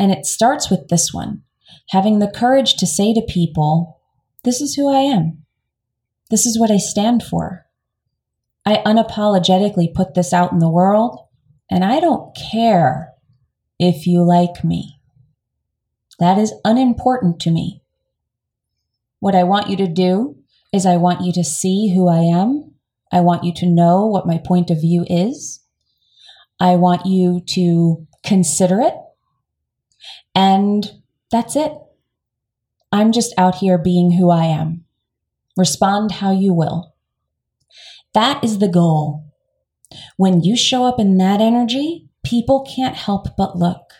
And 0.00 0.10
it 0.10 0.24
starts 0.24 0.70
with 0.70 0.88
this 0.88 1.12
one 1.12 1.42
having 1.90 2.18
the 2.18 2.32
courage 2.34 2.74
to 2.76 2.86
say 2.86 3.12
to 3.12 3.20
people, 3.20 4.00
This 4.44 4.62
is 4.62 4.74
who 4.74 4.88
I 4.88 5.00
am. 5.00 5.44
This 6.30 6.46
is 6.46 6.58
what 6.58 6.70
I 6.70 6.78
stand 6.78 7.22
for. 7.22 7.66
I 8.64 8.82
unapologetically 8.86 9.92
put 9.92 10.14
this 10.14 10.32
out 10.32 10.52
in 10.52 10.58
the 10.58 10.70
world, 10.70 11.18
and 11.70 11.84
I 11.84 12.00
don't 12.00 12.34
care 12.34 13.10
if 13.78 14.06
you 14.06 14.22
like 14.22 14.64
me. 14.64 15.00
That 16.18 16.38
is 16.38 16.54
unimportant 16.64 17.38
to 17.40 17.50
me. 17.50 17.82
What 19.18 19.34
I 19.34 19.42
want 19.42 19.68
you 19.68 19.76
to 19.76 19.86
do 19.86 20.36
is 20.72 20.86
I 20.86 20.96
want 20.96 21.20
you 21.22 21.32
to 21.34 21.44
see 21.44 21.92
who 21.94 22.08
I 22.08 22.20
am. 22.20 22.74
I 23.12 23.20
want 23.20 23.44
you 23.44 23.52
to 23.54 23.66
know 23.66 24.06
what 24.06 24.26
my 24.26 24.38
point 24.38 24.70
of 24.70 24.80
view 24.80 25.04
is. 25.10 25.60
I 26.58 26.76
want 26.76 27.04
you 27.04 27.42
to 27.48 28.06
consider 28.24 28.80
it 28.80 28.94
and 30.34 30.90
that's 31.30 31.56
it. 31.56 31.72
I'm 32.92 33.12
just 33.12 33.32
out 33.38 33.56
here 33.56 33.78
being 33.78 34.12
who 34.12 34.30
I 34.30 34.44
am. 34.44 34.84
Respond 35.56 36.12
how 36.12 36.32
you 36.32 36.52
will. 36.52 36.94
That 38.14 38.42
is 38.42 38.58
the 38.58 38.68
goal. 38.68 39.24
When 40.16 40.42
you 40.42 40.56
show 40.56 40.84
up 40.84 40.98
in 40.98 41.18
that 41.18 41.40
energy, 41.40 42.08
people 42.24 42.66
can't 42.74 42.96
help 42.96 43.36
but 43.36 43.56
look. 43.56 43.92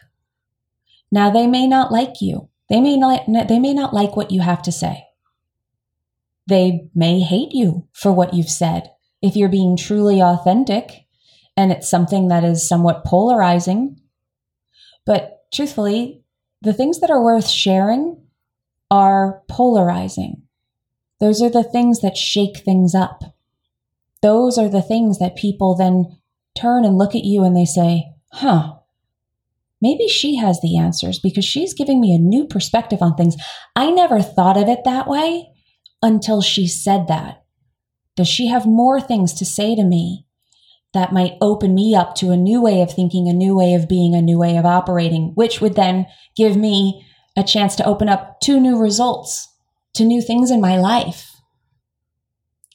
Now 1.13 1.31
they 1.31 1.47
may 1.47 1.67
not 1.67 1.93
like 1.93 2.21
you. 2.21 2.49
They 2.69 2.81
may 2.81 2.97
not 2.97 3.23
they 3.49 3.59
may 3.59 3.75
not 3.75 3.93
like 3.93 4.17
what 4.17 4.31
you 4.31 4.41
have 4.41 4.63
to 4.63 4.73
say. 4.73 5.05
They 6.47 6.89
may 6.95 7.21
hate 7.21 7.53
you 7.53 7.89
for 7.93 8.13
what 8.13 8.35
you've 8.35 8.49
said. 8.49 8.91
If 9.23 9.37
you're 9.37 9.49
being 9.49 9.77
truly 9.77 10.21
authentic 10.23 11.07
and 11.57 11.71
it's 11.71 11.91
something 11.91 12.29
that 12.29 12.45
is 12.45 12.67
somewhat 12.67 13.05
polarizing, 13.05 14.01
but 15.05 15.40
truthfully, 15.53 16.23
the 16.63 16.73
things 16.73 17.01
that 17.01 17.11
are 17.11 17.23
worth 17.23 17.49
sharing 17.49 18.17
are 18.91 19.43
polarizing. 19.49 20.43
Those 21.21 21.43
are 21.43 21.51
the 21.51 21.65
things 21.65 22.01
that 22.01 22.17
shake 22.17 22.59
things 22.59 22.95
up. 22.95 23.23
Those 24.23 24.59
are 24.59 24.69
the 24.69 24.83
things 24.83 25.19
that 25.19 25.37
people 25.37 25.75
then 25.75 26.19
turn 26.55 26.85
and 26.85 26.99
look 26.99 27.15
at 27.15 27.25
you 27.25 27.45
and 27.45 27.57
they 27.57 27.65
say, 27.65 28.13
huh, 28.33 28.75
maybe 29.81 30.09
she 30.09 30.37
has 30.37 30.61
the 30.61 30.77
answers 30.77 31.19
because 31.19 31.45
she's 31.45 31.75
giving 31.75 32.01
me 32.01 32.15
a 32.15 32.19
new 32.19 32.47
perspective 32.47 33.01
on 33.01 33.15
things. 33.15 33.37
I 33.77 33.91
never 33.91 34.21
thought 34.21 34.57
of 34.57 34.69
it 34.69 34.81
that 34.85 35.07
way 35.07 35.51
until 36.03 36.43
she 36.43 36.67
said 36.67 37.07
that. 37.09 37.45
Does 38.17 38.29
she 38.29 38.49
have 38.49 38.67
more 38.67 39.01
things 39.01 39.33
to 39.35 39.45
say 39.45 39.75
to 39.75 39.85
me 39.85 40.27
that 40.93 41.13
might 41.13 41.37
open 41.41 41.75
me 41.75 41.95
up 41.95 42.15
to 42.17 42.31
a 42.31 42.37
new 42.37 42.61
way 42.61 42.83
of 42.83 42.93
thinking, 42.93 43.29
a 43.29 43.33
new 43.33 43.57
way 43.57 43.75
of 43.75 43.89
being, 43.89 44.15
a 44.15 44.23
new 44.23 44.39
way 44.39 44.57
of 44.57 44.67
operating, 44.67 45.33
which 45.35 45.61
would 45.61 45.77
then 45.77 46.07
give 46.37 46.57
me 46.57 47.07
a 47.37 47.45
chance 47.45 47.77
to 47.77 47.85
open 47.85 48.09
up 48.09 48.41
to 48.41 48.59
new 48.59 48.77
results, 48.77 49.49
to 49.95 50.05
new 50.05 50.21
things 50.21 50.51
in 50.51 50.61
my 50.61 50.77
life. 50.77 51.37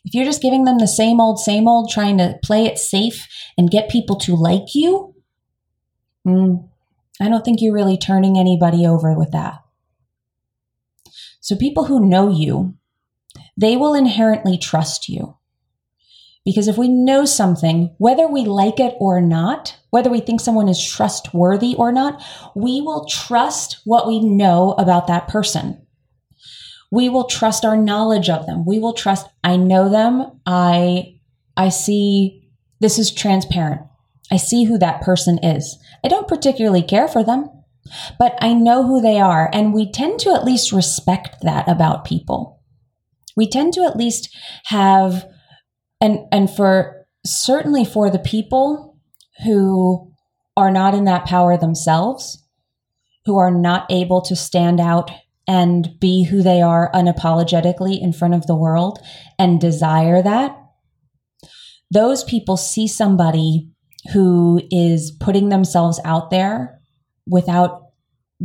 If 0.06 0.14
you're 0.14 0.26
just 0.26 0.42
giving 0.42 0.64
them 0.64 0.78
the 0.78 0.88
same 0.88 1.20
old, 1.20 1.40
same 1.40 1.68
old, 1.68 1.90
trying 1.90 2.18
to 2.20 2.40
play 2.44 2.66
it 2.66 2.78
safe 2.78 3.28
and 3.58 3.72
get 3.72 3.90
people 3.90 4.16
to 4.20 4.36
like 4.36 4.74
you, 4.74 5.16
mm, 6.26 6.70
I 7.20 7.28
don't 7.28 7.44
think 7.44 7.62
you're 7.62 7.74
really 7.74 7.98
turning 7.98 8.38
anybody 8.38 8.86
over 8.86 9.18
with 9.18 9.32
that. 9.32 9.62
So, 11.42 11.56
people 11.56 11.86
who 11.86 12.08
know 12.08 12.30
you, 12.30 12.76
they 13.58 13.76
will 13.76 13.94
inherently 13.94 14.58
trust 14.58 15.10
you 15.10 15.38
Because 16.46 16.68
if 16.68 16.78
we 16.78 16.88
know 16.88 17.26
something, 17.26 17.96
whether 17.98 18.28
we 18.28 18.46
like 18.46 18.80
it 18.80 18.96
or 19.00 19.20
not, 19.20 19.78
whether 19.90 20.12
we 20.12 20.20
think 20.20 20.40
someone 20.40 20.70
is 20.70 20.84
trustworthy 20.84 21.74
or 21.76 21.92
not, 21.92 22.22
we 22.56 22.82
will 22.82 23.06
trust 23.06 23.82
what 23.84 24.08
we 24.08 24.20
know 24.20 24.74
about 24.78 25.08
that 25.08 25.28
person. 25.28 25.82
We 26.92 27.10
will 27.10 27.26
trust 27.26 27.66
our 27.66 27.76
knowledge 27.76 28.30
of 28.30 28.46
them. 28.46 28.64
We 28.64 28.78
will 28.78 28.94
trust, 28.94 29.28
I 29.44 29.58
know 29.58 29.90
them. 29.90 30.40
I, 30.46 31.16
I 31.58 31.70
see 31.70 32.48
this 32.80 33.00
is 33.00 33.12
transparent. 33.12 33.82
I 34.32 34.38
see 34.38 34.66
who 34.66 34.78
that 34.78 35.02
person 35.02 35.40
is. 35.44 35.78
I 36.04 36.10
don't 36.10 36.28
particularly 36.28 36.84
care 36.84 37.08
for 37.08 37.24
them, 37.24 37.50
but 38.20 38.38
I 38.40 38.54
know 38.54 38.84
who 38.84 39.02
they 39.02 39.20
are. 39.20 39.50
And 39.52 39.74
we 39.74 39.92
tend 39.92 40.20
to 40.22 40.34
at 40.34 40.46
least 40.46 40.72
respect 40.72 41.38
that 41.42 41.68
about 41.68 42.06
people. 42.06 42.62
We 43.36 43.50
tend 43.50 43.74
to 43.74 43.84
at 43.84 43.98
least 43.98 44.36
have 44.66 45.28
and 46.02 46.20
and 46.32 46.50
for 46.50 47.06
certainly 47.26 47.86
for 47.86 48.10
the 48.10 48.20
people 48.20 48.98
who 49.44 50.12
are 50.58 50.72
not 50.72 50.94
in 50.94 51.06
that 51.06 51.26
power 51.26 51.58
themselves 51.58 52.42
who 53.26 53.38
are 53.38 53.52
not 53.52 53.86
able 53.90 54.22
to 54.22 54.36
stand 54.36 54.80
out 54.80 55.12
and 55.48 55.90
be 56.00 56.24
who 56.24 56.42
they 56.42 56.62
are 56.62 56.92
unapologetically 56.94 58.00
in 58.00 58.14
front 58.14 58.34
of 58.34 58.48
the 58.48 58.56
world 58.56 59.00
and 59.38 59.60
desire 59.60 60.22
that 60.22 60.56
those 61.92 62.24
people 62.24 62.58
see 62.58 62.88
somebody 62.88 63.70
who 64.14 64.62
is 64.72 65.12
putting 65.20 65.50
themselves 65.50 66.00
out 66.04 66.30
there 66.30 66.80
without 67.28 67.82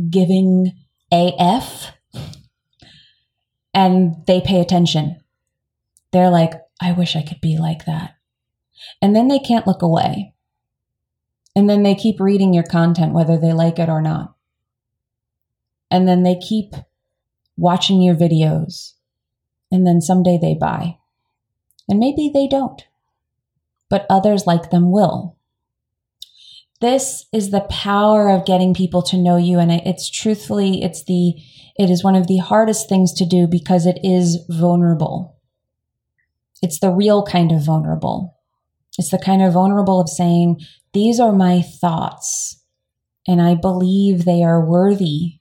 giving 0.09 0.71
AF 1.11 1.91
and 3.73 4.15
they 4.27 4.41
pay 4.41 4.59
attention. 4.59 5.19
They're 6.11 6.29
like, 6.29 6.53
I 6.81 6.91
wish 6.91 7.15
I 7.15 7.21
could 7.21 7.39
be 7.39 7.57
like 7.57 7.85
that. 7.85 8.15
And 9.01 9.15
then 9.15 9.27
they 9.27 9.39
can't 9.39 9.67
look 9.67 9.83
away. 9.83 10.33
And 11.55 11.69
then 11.69 11.83
they 11.83 11.95
keep 11.95 12.19
reading 12.19 12.53
your 12.53 12.63
content, 12.63 13.13
whether 13.13 13.37
they 13.37 13.53
like 13.53 13.77
it 13.77 13.89
or 13.89 14.01
not. 14.01 14.35
And 15.91 16.07
then 16.07 16.23
they 16.23 16.35
keep 16.35 16.73
watching 17.57 18.01
your 18.01 18.15
videos. 18.15 18.93
And 19.71 19.85
then 19.85 20.01
someday 20.01 20.39
they 20.41 20.55
buy. 20.55 20.97
And 21.87 21.99
maybe 21.99 22.31
they 22.33 22.47
don't. 22.47 22.81
But 23.89 24.05
others 24.09 24.47
like 24.47 24.71
them 24.71 24.91
will. 24.91 25.37
This 26.79 27.25
is 27.31 27.51
the 27.51 27.61
power 27.69 28.29
of 28.29 28.45
getting 28.45 28.73
people 28.73 29.03
to 29.03 29.17
know 29.17 29.37
you. 29.37 29.59
And 29.59 29.71
it's 29.71 30.09
truthfully, 30.09 30.81
it's 30.81 31.03
the, 31.03 31.35
it 31.77 31.89
is 31.91 32.03
one 32.03 32.15
of 32.15 32.27
the 32.27 32.37
hardest 32.37 32.89
things 32.89 33.13
to 33.13 33.25
do 33.25 33.45
because 33.45 33.85
it 33.85 33.99
is 34.03 34.39
vulnerable. 34.49 35.37
It's 36.61 36.79
the 36.79 36.91
real 36.91 37.23
kind 37.23 37.51
of 37.51 37.63
vulnerable. 37.63 38.37
It's 38.97 39.09
the 39.09 39.17
kind 39.17 39.41
of 39.41 39.53
vulnerable 39.53 39.99
of 39.99 40.09
saying, 40.09 40.61
These 40.93 41.19
are 41.19 41.31
my 41.31 41.61
thoughts, 41.61 42.61
and 43.27 43.41
I 43.41 43.55
believe 43.55 44.25
they 44.25 44.43
are 44.43 44.65
worthy 44.65 45.39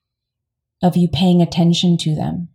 of 0.83 0.97
you 0.97 1.09
paying 1.09 1.43
attention 1.43 1.97
to 1.99 2.15
them. 2.15 2.49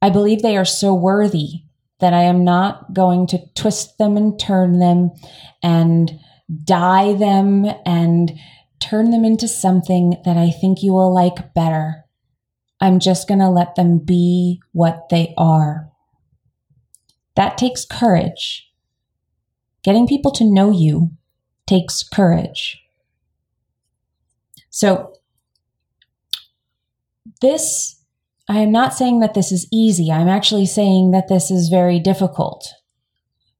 I 0.00 0.10
believe 0.10 0.42
they 0.42 0.56
are 0.56 0.64
so 0.64 0.94
worthy 0.94 1.64
that 2.00 2.12
I 2.12 2.22
am 2.22 2.44
not 2.44 2.94
going 2.94 3.26
to 3.28 3.40
twist 3.54 3.98
them 3.98 4.16
and 4.16 4.38
turn 4.38 4.78
them 4.78 5.10
and 5.62 6.18
dye 6.64 7.14
them 7.14 7.66
and 7.84 8.32
turn 8.80 9.10
them 9.10 9.24
into 9.24 9.48
something 9.48 10.20
that 10.24 10.36
I 10.36 10.50
think 10.50 10.82
you 10.82 10.92
will 10.92 11.12
like 11.12 11.52
better. 11.54 12.04
I'm 12.80 13.00
just 13.00 13.26
going 13.26 13.40
to 13.40 13.48
let 13.48 13.74
them 13.74 13.98
be 13.98 14.60
what 14.72 15.08
they 15.10 15.34
are. 15.36 15.87
That 17.38 17.56
takes 17.56 17.84
courage. 17.84 18.68
Getting 19.84 20.08
people 20.08 20.32
to 20.32 20.44
know 20.44 20.72
you 20.72 21.12
takes 21.68 22.02
courage. 22.02 22.82
So, 24.70 25.12
this, 27.40 28.02
I 28.48 28.58
am 28.58 28.72
not 28.72 28.92
saying 28.92 29.20
that 29.20 29.34
this 29.34 29.52
is 29.52 29.68
easy. 29.72 30.10
I'm 30.10 30.26
actually 30.26 30.66
saying 30.66 31.12
that 31.12 31.28
this 31.28 31.48
is 31.48 31.68
very 31.68 32.00
difficult. 32.00 32.74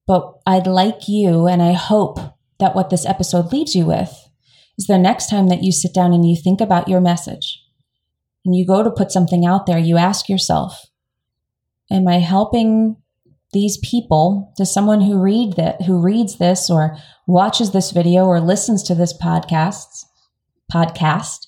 But 0.08 0.40
I'd 0.44 0.66
like 0.66 1.06
you, 1.06 1.46
and 1.46 1.62
I 1.62 1.74
hope 1.74 2.18
that 2.58 2.74
what 2.74 2.90
this 2.90 3.06
episode 3.06 3.52
leaves 3.52 3.76
you 3.76 3.86
with 3.86 4.28
is 4.76 4.88
the 4.88 4.98
next 4.98 5.30
time 5.30 5.50
that 5.50 5.62
you 5.62 5.70
sit 5.70 5.94
down 5.94 6.12
and 6.12 6.28
you 6.28 6.34
think 6.34 6.60
about 6.60 6.88
your 6.88 7.00
message 7.00 7.62
and 8.44 8.56
you 8.56 8.66
go 8.66 8.82
to 8.82 8.90
put 8.90 9.12
something 9.12 9.46
out 9.46 9.66
there, 9.66 9.78
you 9.78 9.96
ask 9.96 10.28
yourself, 10.28 10.86
Am 11.92 12.08
I 12.08 12.18
helping 12.18 12.96
these 13.52 13.78
people 13.78 14.52
to 14.56 14.66
someone 14.66 15.00
who 15.00 15.18
read 15.18 15.54
that 15.54 15.82
who 15.82 16.00
reads 16.00 16.38
this 16.38 16.68
or 16.68 16.96
watches 17.26 17.72
this 17.72 17.90
video 17.90 18.24
or 18.24 18.40
listens 18.40 18.82
to 18.82 18.94
this 18.94 19.16
podcast 19.18 20.04
podcast 20.72 21.46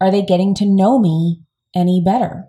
are 0.00 0.10
they 0.10 0.22
getting 0.22 0.54
to 0.54 0.64
know 0.64 0.98
me 0.98 1.42
any 1.74 2.02
better? 2.04 2.46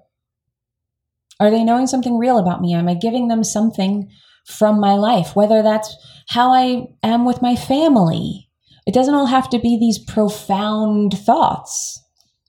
Are 1.39 1.51
they 1.51 1.63
knowing 1.63 1.87
something 1.87 2.17
real 2.17 2.37
about 2.37 2.61
me? 2.61 2.73
Am 2.73 2.87
i 2.87 2.93
giving 2.93 3.27
them 3.27 3.43
something 3.43 4.09
from 4.45 4.79
my 4.79 4.93
life? 4.93 5.35
Whether 5.35 5.61
that's 5.61 5.95
how 6.29 6.51
i 6.51 6.87
am 7.03 7.25
with 7.25 7.41
my 7.41 7.55
family. 7.55 8.49
It 8.87 8.93
doesn't 8.93 9.13
all 9.13 9.27
have 9.27 9.49
to 9.49 9.59
be 9.59 9.77
these 9.77 9.99
profound 9.99 11.17
thoughts. 11.17 12.01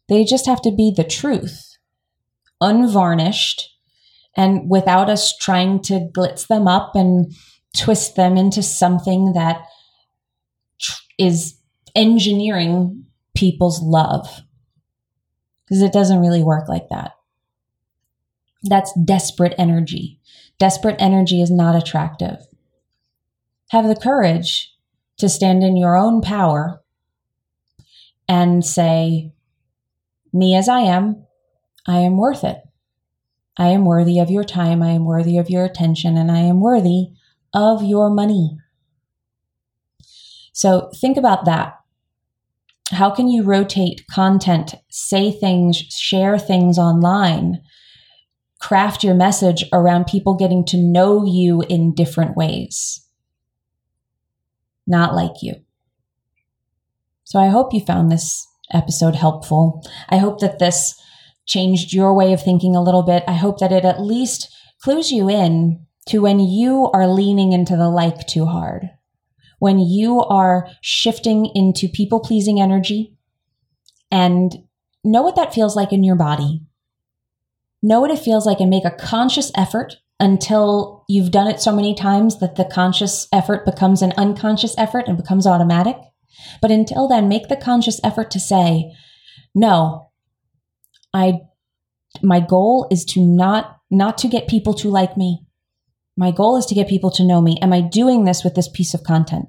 They 0.09 0.25
just 0.25 0.47
have 0.47 0.63
to 0.63 0.71
be 0.71 0.93
the 0.97 1.05
truth 1.05 1.69
unvarnished 2.61 3.72
and 4.37 4.69
without 4.71 5.11
us 5.11 5.37
trying 5.37 5.81
to 5.83 6.09
glitz 6.17 6.47
them 6.47 6.67
up 6.67 6.95
and 6.95 7.33
twist 7.77 8.17
them 8.17 8.37
into 8.37 8.63
something 8.63 9.33
that 9.35 9.63
is 11.19 11.59
engineering 11.95 13.05
people's 13.37 13.83
love. 13.83 14.41
Because 15.65 15.83
it 15.83 15.93
doesn't 15.93 16.21
really 16.21 16.43
work 16.43 16.69
like 16.69 16.89
that. 16.91 17.13
That's 18.63 18.93
desperate 19.05 19.55
energy. 19.59 20.21
Desperate 20.59 20.97
energy 20.99 21.43
is 21.43 21.51
not 21.51 21.75
attractive. 21.75 22.37
Have 23.71 23.87
the 23.87 23.97
courage 23.97 24.73
to 25.19 25.29
stand 25.29 25.63
in 25.63 25.77
your 25.77 25.97
own 25.97 26.21
power 26.21 26.83
and 28.29 28.65
say, 28.65 29.33
Me 30.33 30.55
as 30.55 30.69
I 30.69 30.81
am, 30.81 31.27
I 31.87 31.99
am 31.99 32.17
worth 32.17 32.45
it. 32.45 32.59
I 33.59 33.69
am 33.69 33.85
worthy 33.85 34.19
of 34.19 34.31
your 34.31 34.45
time, 34.45 34.83
I 34.83 34.91
am 34.91 35.05
worthy 35.05 35.39
of 35.39 35.51
your 35.51 35.65
attention, 35.65 36.17
and 36.17 36.31
I 36.31 36.41
am 36.41 36.61
worthy 36.61 37.09
of 37.53 37.83
your 37.83 38.11
money. 38.11 38.57
So 40.53 40.91
think 40.95 41.17
about 41.17 41.45
that. 41.45 41.79
How 42.91 43.11
can 43.11 43.29
you 43.29 43.43
rotate 43.43 44.07
content, 44.11 44.75
say 44.91 45.31
things, 45.31 45.77
share 45.77 46.39
things 46.39 46.79
online, 46.79 47.63
craft 48.61 49.03
your 49.03 49.15
message 49.15 49.65
around 49.73 50.07
people 50.07 50.35
getting 50.35 50.65
to 50.67 50.77
know 50.77 51.25
you 51.25 51.63
in 51.69 51.95
different 51.95 52.37
ways? 52.37 53.07
Not 54.87 55.15
like 55.15 55.43
you. 55.43 55.55
So 57.25 57.39
I 57.39 57.49
hope 57.49 57.73
you 57.73 57.81
found 57.81 58.11
this 58.11 58.47
episode 58.73 59.15
helpful. 59.15 59.83
I 60.11 60.19
hope 60.19 60.41
that 60.41 60.59
this 60.59 60.95
changed 61.47 61.93
your 61.93 62.15
way 62.15 62.33
of 62.33 62.43
thinking 62.43 62.77
a 62.77 62.83
little 62.83 63.03
bit. 63.03 63.25
I 63.27 63.35
hope 63.35 63.59
that 63.59 63.73
it 63.73 63.85
at 63.85 64.01
least 64.01 64.55
clues 64.83 65.11
you 65.11 65.29
in 65.29 65.87
to 66.07 66.21
when 66.21 66.41
you 66.41 66.91
are 66.93 67.07
leaning 67.07 67.53
into 67.53 67.77
the 67.77 67.89
like 67.89 68.27
too 68.27 68.47
hard, 68.47 68.91
when 69.59 69.79
you 69.79 70.21
are 70.21 70.69
shifting 70.81 71.51
into 71.55 71.89
people 71.89 72.21
pleasing 72.21 72.61
energy 72.61 73.17
and 74.11 74.53
know 75.05 75.23
what 75.23 75.37
that 75.37 75.55
feels 75.55 75.77
like 75.77 75.93
in 75.93 76.05
your 76.05 76.17
body. 76.17 76.63
Know 77.83 78.01
what 78.01 78.11
it 78.11 78.19
feels 78.19 78.47
like 78.47 78.61
and 78.61 78.71
make 78.71 78.85
a 78.85 78.91
conscious 78.91 79.51
effort 79.57 79.97
until 80.21 81.05
you've 81.09 81.33
done 81.33 81.49
it 81.49 81.61
so 81.61 81.75
many 81.75 81.95
times 81.95 82.39
that 82.39 82.55
the 82.55 82.65
conscious 82.65 83.27
effort 83.33 83.65
becomes 83.65 84.03
an 84.03 84.13
unconscious 84.17 84.75
effort 84.79 85.09
and 85.09 85.17
becomes 85.17 85.47
automatic. 85.47 85.97
But 86.61 86.71
until 86.71 87.09
then, 87.09 87.29
make 87.29 87.49
the 87.49 87.57
conscious 87.57 88.01
effort 88.05 88.31
to 88.31 88.41
say, 88.41 88.93
no, 89.55 90.12
I 91.15 91.41
my 92.23 92.41
goal 92.41 92.87
is 92.91 93.05
to 93.07 93.21
not 93.21 93.79
not 93.91 94.19
to 94.19 94.29
get 94.29 94.49
people 94.49 94.75
to 94.75 94.89
like 94.89 95.17
me. 95.17 95.45
My 96.17 96.31
goal 96.31 96.57
is 96.57 96.67
to 96.67 96.75
get 96.75 96.89
people 96.89 97.11
to 97.13 97.25
know 97.25 97.41
me. 97.41 97.59
Am 97.63 97.73
I 97.73 97.81
doing 97.81 98.25
this 98.25 98.45
with 98.45 98.55
this 98.55 98.69
piece 98.69 98.95
of 98.95 99.03
content? 99.03 99.47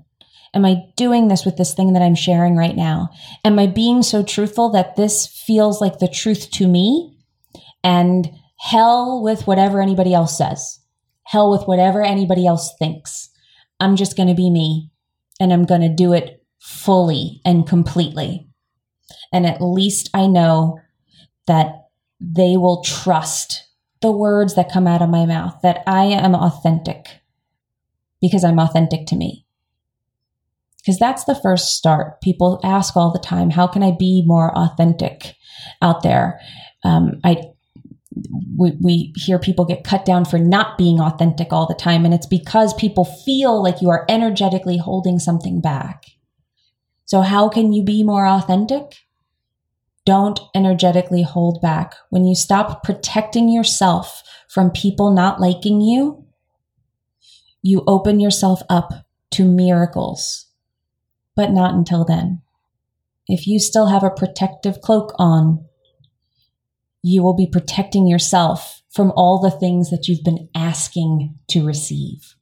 Am 0.53 0.65
I 0.65 0.83
doing 0.95 1.27
this 1.27 1.45
with 1.45 1.57
this 1.57 1.73
thing 1.73 1.93
that 1.93 2.01
I'm 2.01 2.15
sharing 2.15 2.55
right 2.55 2.75
now? 2.75 3.09
Am 3.43 3.57
I 3.57 3.67
being 3.67 4.03
so 4.03 4.23
truthful 4.23 4.69
that 4.71 4.95
this 4.95 5.25
feels 5.25 5.81
like 5.81 5.99
the 5.99 6.07
truth 6.07 6.51
to 6.51 6.67
me? 6.67 7.17
And 7.83 8.29
hell 8.59 9.21
with 9.21 9.47
whatever 9.47 9.81
anybody 9.81 10.13
else 10.13 10.37
says. 10.37 10.79
Hell 11.23 11.51
with 11.51 11.67
whatever 11.67 12.03
anybody 12.03 12.45
else 12.45 12.73
thinks. 12.77 13.29
I'm 13.79 13.95
just 13.95 14.15
going 14.15 14.29
to 14.29 14.35
be 14.35 14.49
me 14.49 14.91
and 15.39 15.51
I'm 15.51 15.65
going 15.65 15.81
to 15.81 15.89
do 15.89 16.13
it 16.13 16.43
fully 16.59 17.41
and 17.43 17.67
completely. 17.67 18.47
And 19.33 19.45
at 19.45 19.61
least 19.61 20.09
I 20.13 20.27
know 20.27 20.79
that 21.47 21.87
they 22.19 22.57
will 22.57 22.83
trust 22.83 23.67
the 24.01 24.11
words 24.11 24.55
that 24.55 24.71
come 24.71 24.87
out 24.87 25.01
of 25.01 25.09
my 25.09 25.25
mouth, 25.25 25.57
that 25.63 25.83
I 25.87 26.05
am 26.05 26.35
authentic, 26.35 27.07
because 28.21 28.43
I'm 28.43 28.59
authentic 28.59 29.05
to 29.07 29.15
me. 29.15 29.45
Because 30.79 30.99
that's 30.99 31.23
the 31.23 31.35
first 31.35 31.77
start. 31.77 32.19
People 32.21 32.59
ask 32.63 32.97
all 32.97 33.11
the 33.11 33.19
time, 33.19 33.49
how 33.49 33.67
can 33.67 33.83
I 33.83 33.91
be 33.91 34.23
more 34.25 34.55
authentic 34.57 35.35
out 35.81 36.03
there? 36.03 36.39
Um, 36.83 37.21
I 37.23 37.53
we, 38.57 38.73
we 38.81 39.13
hear 39.15 39.39
people 39.39 39.65
get 39.65 39.83
cut 39.83 40.05
down 40.05 40.25
for 40.25 40.37
not 40.37 40.77
being 40.77 40.99
authentic 40.99 41.51
all 41.51 41.67
the 41.67 41.73
time. 41.73 42.05
And 42.05 42.13
it's 42.13 42.27
because 42.27 42.73
people 42.73 43.05
feel 43.05 43.61
like 43.61 43.81
you 43.81 43.89
are 43.89 44.05
energetically 44.07 44.77
holding 44.77 45.19
something 45.19 45.61
back. 45.61 46.05
So, 47.05 47.21
how 47.21 47.49
can 47.49 47.73
you 47.73 47.83
be 47.83 48.03
more 48.03 48.25
authentic? 48.25 48.95
Don't 50.05 50.39
energetically 50.53 51.23
hold 51.23 51.61
back. 51.61 51.95
When 52.09 52.25
you 52.25 52.35
stop 52.35 52.83
protecting 52.83 53.49
yourself 53.49 54.21
from 54.49 54.71
people 54.71 55.11
not 55.11 55.39
liking 55.39 55.79
you, 55.79 56.25
you 57.61 57.83
open 57.87 58.19
yourself 58.19 58.61
up 58.69 58.91
to 59.31 59.45
miracles, 59.45 60.47
but 61.35 61.51
not 61.51 61.73
until 61.73 62.03
then. 62.03 62.41
If 63.27 63.47
you 63.47 63.59
still 63.59 63.87
have 63.87 64.03
a 64.03 64.09
protective 64.09 64.81
cloak 64.81 65.13
on, 65.17 65.65
you 67.01 67.23
will 67.23 67.35
be 67.35 67.47
protecting 67.47 68.05
yourself 68.05 68.81
from 68.91 69.11
all 69.15 69.39
the 69.39 69.51
things 69.51 69.89
that 69.89 70.07
you've 70.07 70.23
been 70.23 70.49
asking 70.53 71.35
to 71.47 71.65
receive. 71.65 72.35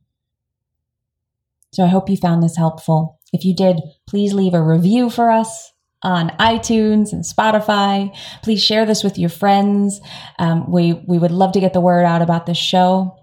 So 1.71 1.84
I 1.84 1.88
hope 1.88 2.10
you 2.10 2.17
found 2.17 2.41
this 2.41 2.58
helpful. 2.58 3.19
If 3.32 3.45
you 3.45 3.56
did, 3.56 3.80
please 4.08 4.34
leave 4.34 4.54
a 4.56 4.62
review 4.62 5.10
for 5.10 5.32
us 5.32 5.71
on 6.04 6.30
iTunes 6.40 7.14
and 7.14 7.24
Spotify. 7.24 8.16
Please 8.42 8.64
share 8.64 8.86
this 8.86 9.04
with 9.04 9.18
your 9.18 9.30
friends. 9.30 10.02
Um, 10.40 10.72
we, 10.72 10.94
we 10.94 11.18
would 11.18 11.32
love 11.32 11.52
to 11.54 11.60
get 11.60 11.74
the 11.74 11.82
word 11.82 12.06
out 12.06 12.22
about 12.22 12.46
this 12.46 12.58
show. 12.58 13.18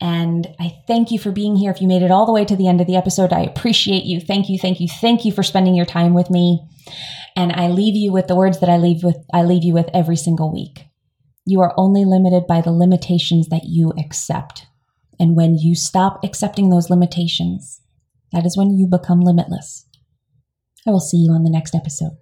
And 0.00 0.48
I 0.58 0.72
thank 0.88 1.12
you 1.12 1.18
for 1.18 1.30
being 1.30 1.54
here. 1.54 1.70
If 1.70 1.80
you 1.80 1.86
made 1.86 2.02
it 2.02 2.10
all 2.10 2.26
the 2.26 2.32
way 2.32 2.44
to 2.44 2.56
the 2.56 2.66
end 2.66 2.80
of 2.80 2.88
the 2.88 2.96
episode, 2.96 3.32
I 3.32 3.42
appreciate 3.42 4.04
you. 4.04 4.20
Thank 4.20 4.48
you, 4.48 4.58
thank 4.58 4.80
you, 4.80 4.88
thank 4.88 5.24
you 5.24 5.30
for 5.30 5.44
spending 5.44 5.74
your 5.74 5.86
time 5.86 6.12
with 6.12 6.28
me. 6.28 6.60
And 7.36 7.52
I 7.52 7.68
leave 7.68 7.94
you 7.94 8.12
with 8.12 8.26
the 8.26 8.34
words 8.34 8.60
that 8.60 8.68
I 8.68 8.78
leave 8.78 9.04
with 9.04 9.16
I 9.32 9.42
leave 9.42 9.62
you 9.62 9.72
with 9.72 9.88
every 9.94 10.16
single 10.16 10.52
week. 10.52 10.86
You 11.46 11.60
are 11.60 11.74
only 11.76 12.04
limited 12.04 12.46
by 12.48 12.60
the 12.60 12.72
limitations 12.72 13.48
that 13.48 13.62
you 13.64 13.92
accept. 13.98 14.66
And 15.20 15.36
when 15.36 15.56
you 15.56 15.76
stop 15.76 16.24
accepting 16.24 16.70
those 16.70 16.90
limitations, 16.90 17.80
that 18.32 18.44
is 18.44 18.56
when 18.56 18.76
you 18.76 18.88
become 18.88 19.20
limitless. 19.20 19.86
I 20.86 20.90
will 20.90 21.00
see 21.00 21.18
you 21.18 21.32
on 21.32 21.44
the 21.44 21.50
next 21.50 21.74
episode. 21.74 22.16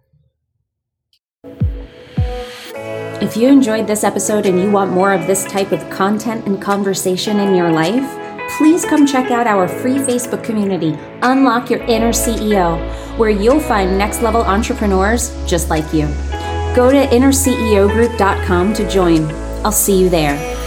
If 3.20 3.36
you 3.36 3.48
enjoyed 3.48 3.86
this 3.86 4.02
episode 4.02 4.46
and 4.46 4.58
you 4.58 4.70
want 4.70 4.92
more 4.92 5.12
of 5.12 5.26
this 5.26 5.44
type 5.44 5.72
of 5.72 5.90
content 5.90 6.46
and 6.46 6.60
conversation 6.60 7.38
in 7.38 7.54
your 7.54 7.70
life, 7.70 8.08
please 8.56 8.86
come 8.86 9.06
check 9.06 9.30
out 9.30 9.46
our 9.46 9.68
free 9.68 9.96
Facebook 9.96 10.42
community, 10.42 10.98
Unlock 11.20 11.68
Your 11.68 11.80
Inner 11.80 12.12
CEO, 12.12 12.80
where 13.18 13.28
you'll 13.28 13.60
find 13.60 13.98
next 13.98 14.22
level 14.22 14.40
entrepreneurs 14.40 15.36
just 15.46 15.68
like 15.68 15.92
you. 15.92 16.06
Go 16.74 16.90
to 16.90 17.06
innerceogroup.com 17.14 18.72
to 18.72 18.88
join. 18.88 19.30
I'll 19.66 19.70
see 19.70 20.00
you 20.00 20.08
there. 20.08 20.59